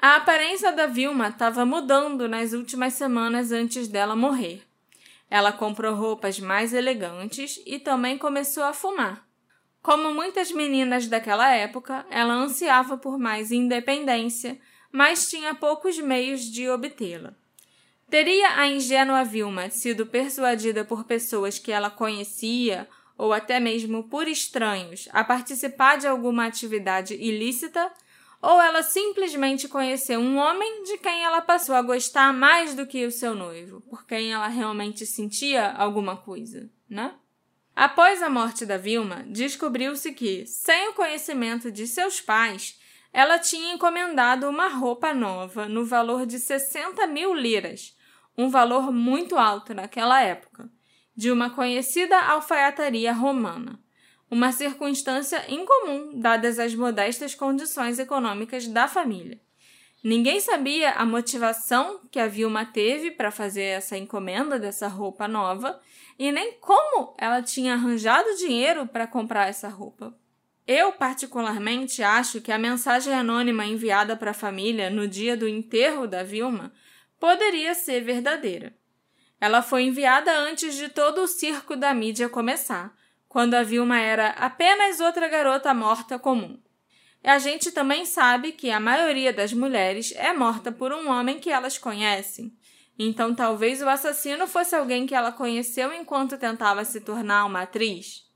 [0.00, 4.62] A aparência da Vilma estava mudando nas últimas semanas antes dela morrer.
[5.30, 9.24] Ela comprou roupas mais elegantes e também começou a fumar.
[9.82, 14.58] Como muitas meninas daquela época, ela ansiava por mais independência,
[14.92, 17.34] mas tinha poucos meios de obtê-la.
[18.08, 24.28] Teria a ingênua Vilma sido persuadida por pessoas que ela conhecia ou até mesmo por
[24.28, 27.90] estranhos a participar de alguma atividade ilícita?
[28.40, 33.06] Ou ela simplesmente conheceu um homem de quem ela passou a gostar mais do que
[33.06, 37.14] o seu noivo, por quem ela realmente sentia alguma coisa, né?
[37.74, 42.78] Após a morte da Vilma, descobriu-se que, sem o conhecimento de seus pais,
[43.12, 47.96] ela tinha encomendado uma roupa nova no valor de 60 mil liras,
[48.36, 50.70] um valor muito alto naquela época,
[51.14, 53.82] de uma conhecida alfaiataria romana
[54.32, 59.38] uma circunstância incomum dadas as modestas condições econômicas da família.
[60.02, 65.78] Ninguém sabia a motivação que a Vilma teve para fazer essa encomenda dessa roupa nova,
[66.18, 70.16] e nem como ela tinha arranjado dinheiro para comprar essa roupa.
[70.66, 76.06] Eu, particularmente, acho que a mensagem anônima enviada para a família no dia do enterro
[76.06, 76.72] da Vilma
[77.18, 78.74] poderia ser verdadeira.
[79.40, 82.96] Ela foi enviada antes de todo o circo da mídia começar,
[83.28, 86.60] quando a Vilma era apenas outra garota morta comum.
[87.24, 91.50] A gente também sabe que a maioria das mulheres é morta por um homem que
[91.50, 92.52] elas conhecem.
[93.06, 98.30] Então talvez o assassino fosse alguém que ela conheceu enquanto tentava se tornar uma atriz.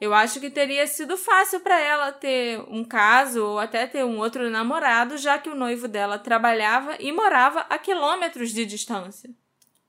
[0.00, 4.18] Eu acho que teria sido fácil para ela ter um caso ou até ter um
[4.18, 9.30] outro namorado, já que o noivo dela trabalhava e morava a quilômetros de distância.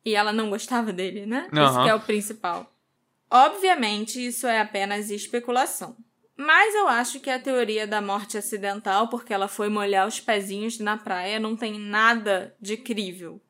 [0.06, 1.50] E ela não gostava dele, né?
[1.52, 1.66] Uhum.
[1.66, 2.72] Isso que é o principal.
[3.30, 5.98] Obviamente, isso é apenas especulação.
[6.38, 10.80] Mas eu acho que a teoria da morte acidental, porque ela foi molhar os pezinhos
[10.80, 13.42] na praia, não tem nada de crível.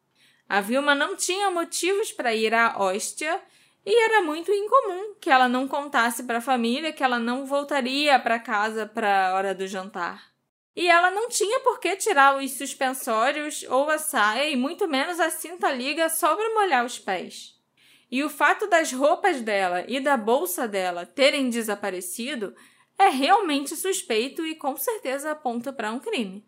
[0.49, 3.41] A Vilma não tinha motivos para ir à Hóstia
[3.85, 8.17] e era muito incomum que ela não contasse para a família que ela não voltaria
[8.19, 10.31] para casa para a hora do jantar.
[10.75, 15.19] E ela não tinha por que tirar os suspensórios ou a saia e muito menos
[15.19, 17.55] a cinta liga só para molhar os pés.
[18.09, 22.55] E o fato das roupas dela e da bolsa dela terem desaparecido
[22.97, 26.47] é realmente suspeito e com certeza aponta para um crime.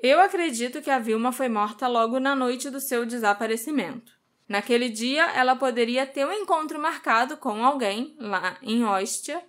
[0.00, 4.12] Eu acredito que a Vilma foi morta logo na noite do seu desaparecimento.
[4.48, 9.42] Naquele dia, ela poderia ter um encontro marcado com alguém lá em Ostia,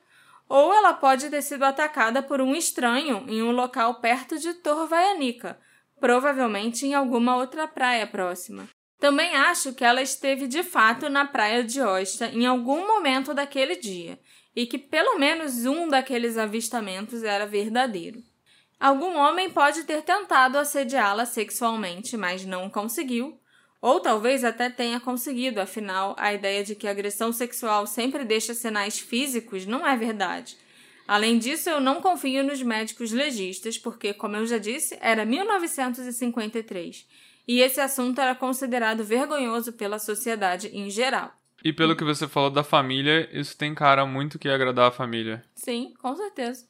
[0.50, 5.60] ou ela pode ter sido atacada por um estranho em um local perto de Torvaianica,
[6.00, 8.68] provavelmente em alguma outra praia próxima.
[9.00, 13.76] Também acho que ela esteve de fato na praia de Ostia em algum momento daquele
[13.76, 14.20] dia,
[14.56, 18.20] e que pelo menos um daqueles avistamentos era verdadeiro.
[18.80, 23.38] Algum homem pode ter tentado assediá-la sexualmente, mas não conseguiu,
[23.82, 28.54] ou talvez até tenha conseguido, afinal, a ideia de que a agressão sexual sempre deixa
[28.54, 30.58] sinais físicos não é verdade.
[31.08, 37.06] Além disso, eu não confio nos médicos legistas, porque, como eu já disse, era 1953
[37.50, 41.34] e esse assunto era considerado vergonhoso pela sociedade em geral.
[41.64, 45.44] E pelo que você falou da família, isso tem cara muito que agradar a família.
[45.56, 46.68] Sim, com certeza.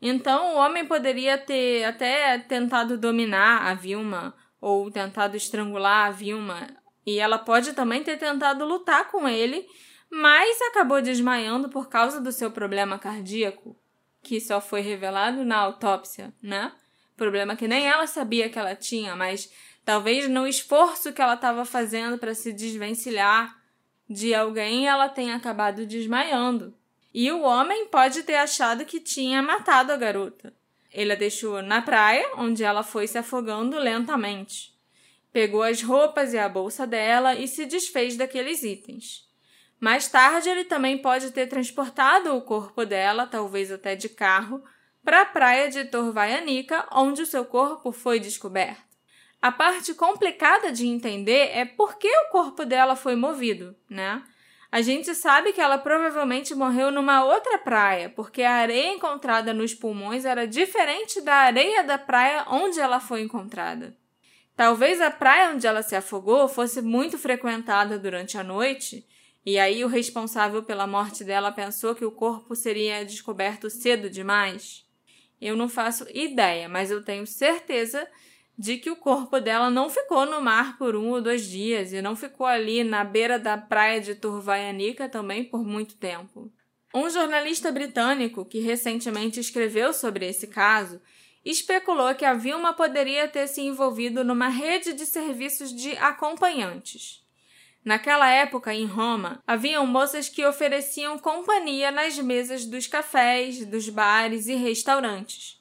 [0.00, 6.66] Então, o homem poderia ter até tentado dominar a Vilma ou tentado estrangular a Vilma,
[7.04, 9.66] e ela pode também ter tentado lutar com ele,
[10.10, 13.76] mas acabou desmaiando por causa do seu problema cardíaco,
[14.22, 16.72] que só foi revelado na autópsia, né?
[17.16, 19.50] Problema que nem ela sabia que ela tinha, mas
[19.84, 23.56] talvez no esforço que ela estava fazendo para se desvencilhar
[24.08, 26.74] de alguém, ela tenha acabado desmaiando.
[27.18, 30.52] E o homem pode ter achado que tinha matado a garota.
[30.92, 34.74] Ele a deixou na praia, onde ela foi se afogando lentamente.
[35.32, 39.26] Pegou as roupas e a bolsa dela e se desfez daqueles itens.
[39.80, 44.62] Mais tarde, ele também pode ter transportado o corpo dela, talvez até de carro,
[45.02, 48.84] para a praia de Torvaianica, onde o seu corpo foi descoberto.
[49.40, 54.22] A parte complicada de entender é por que o corpo dela foi movido, né?
[54.76, 59.72] A gente sabe que ela provavelmente morreu numa outra praia, porque a areia encontrada nos
[59.72, 63.96] pulmões era diferente da areia da praia onde ela foi encontrada.
[64.54, 69.02] Talvez a praia onde ela se afogou fosse muito frequentada durante a noite,
[69.46, 74.84] e aí o responsável pela morte dela pensou que o corpo seria descoberto cedo demais.
[75.40, 78.06] Eu não faço ideia, mas eu tenho certeza
[78.58, 82.00] de que o corpo dela não ficou no mar por um ou dois dias e
[82.00, 86.50] não ficou ali na beira da praia de Turvaianica também por muito tempo.
[86.94, 91.00] Um jornalista britânico que recentemente escreveu sobre esse caso
[91.44, 97.24] especulou que a Vilma poderia ter se envolvido numa rede de serviços de acompanhantes.
[97.84, 104.48] Naquela época, em Roma, haviam moças que ofereciam companhia nas mesas dos cafés, dos bares
[104.48, 105.55] e restaurantes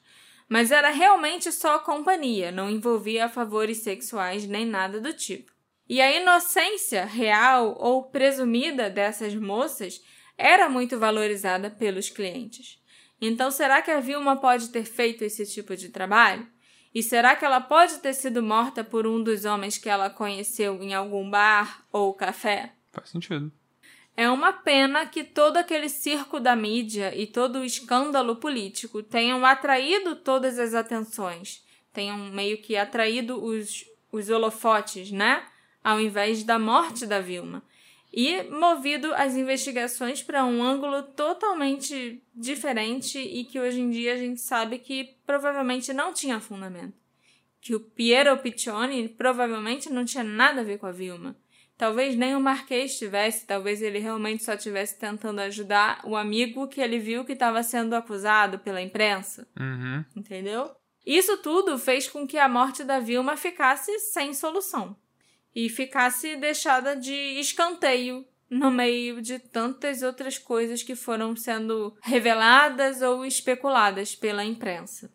[0.47, 5.51] mas era realmente só companhia, não envolvia favores sexuais nem nada do tipo.
[5.87, 10.01] E a inocência real ou presumida dessas moças
[10.37, 12.81] era muito valorizada pelos clientes.
[13.21, 16.47] Então, será que a Vilma pode ter feito esse tipo de trabalho?
[16.93, 20.81] E será que ela pode ter sido morta por um dos homens que ela conheceu
[20.81, 22.73] em algum bar ou café?
[22.91, 23.51] Faz sentido.
[24.17, 29.45] É uma pena que todo aquele circo da mídia e todo o escândalo político tenham
[29.45, 35.45] atraído todas as atenções, tenham meio que atraído os, os holofotes, né?
[35.83, 37.61] Ao invés da morte da Vilma.
[38.11, 44.17] E movido as investigações para um ângulo totalmente diferente e que hoje em dia a
[44.17, 46.93] gente sabe que provavelmente não tinha fundamento.
[47.59, 51.35] Que o Piero Piccioni provavelmente não tinha nada a ver com a Vilma
[51.77, 56.79] Talvez nem o Marquês tivesse, talvez ele realmente só estivesse tentando ajudar o amigo que
[56.79, 59.45] ele viu que estava sendo acusado pela imprensa.
[59.59, 60.05] Uhum.
[60.15, 60.71] Entendeu?
[61.05, 64.95] Isso tudo fez com que a morte da Vilma ficasse sem solução
[65.53, 73.01] e ficasse deixada de escanteio no meio de tantas outras coisas que foram sendo reveladas
[73.01, 75.11] ou especuladas pela imprensa.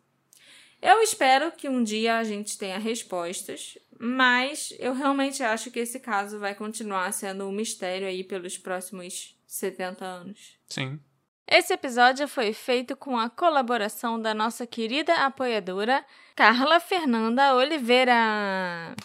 [0.81, 5.99] Eu espero que um dia a gente tenha respostas, mas eu realmente acho que esse
[5.99, 10.57] caso vai continuar sendo um mistério aí pelos próximos 70 anos.
[10.67, 10.99] Sim.
[11.47, 16.03] Esse episódio foi feito com a colaboração da nossa querida apoiadora
[16.35, 18.95] Carla Fernanda Oliveira.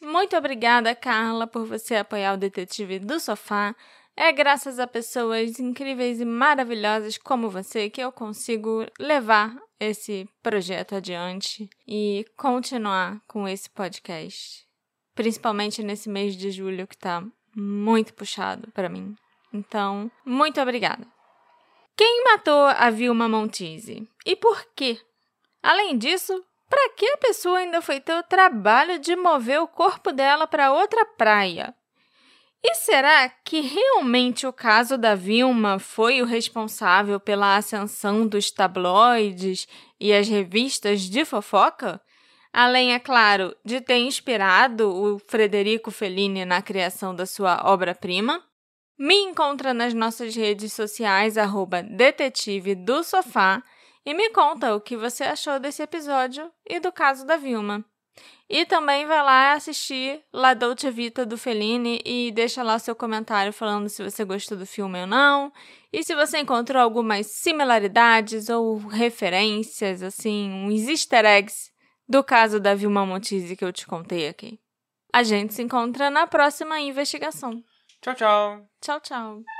[0.00, 3.74] Muito obrigada, Carla, por você apoiar o Detetive do Sofá.
[4.22, 10.94] É graças a pessoas incríveis e maravilhosas como você que eu consigo levar esse projeto
[10.94, 14.66] adiante e continuar com esse podcast.
[15.14, 17.24] Principalmente nesse mês de julho que tá
[17.56, 19.16] muito puxado para mim.
[19.54, 21.06] Então, muito obrigada.
[21.96, 24.06] Quem matou a Vilma Montise?
[24.26, 25.00] E por quê?
[25.62, 30.12] Além disso, para que a pessoa ainda foi ter o trabalho de mover o corpo
[30.12, 31.74] dela para outra praia?
[32.62, 39.66] E será que realmente o caso da Vilma foi o responsável pela ascensão dos tabloides
[39.98, 42.00] e as revistas de fofoca?
[42.52, 48.44] Além, é claro, de ter inspirado o Frederico Fellini na criação da sua obra-prima?
[48.98, 53.62] Me encontra nas nossas redes sociais, arroba Detetive do Sofá,
[54.04, 57.84] e me conta o que você achou desse episódio e do caso da Vilma.
[58.48, 63.52] E também vai lá assistir La Dolce Vita do Fellini e deixa lá seu comentário
[63.52, 65.52] falando se você gostou do filme ou não.
[65.92, 71.70] E se você encontrou algumas similaridades ou referências, assim, uns easter eggs
[72.08, 74.58] do caso da Vilma Montise que eu te contei aqui.
[75.12, 77.62] A gente se encontra na próxima investigação.
[78.00, 78.68] Tchau, tchau.
[78.80, 79.59] Tchau, tchau.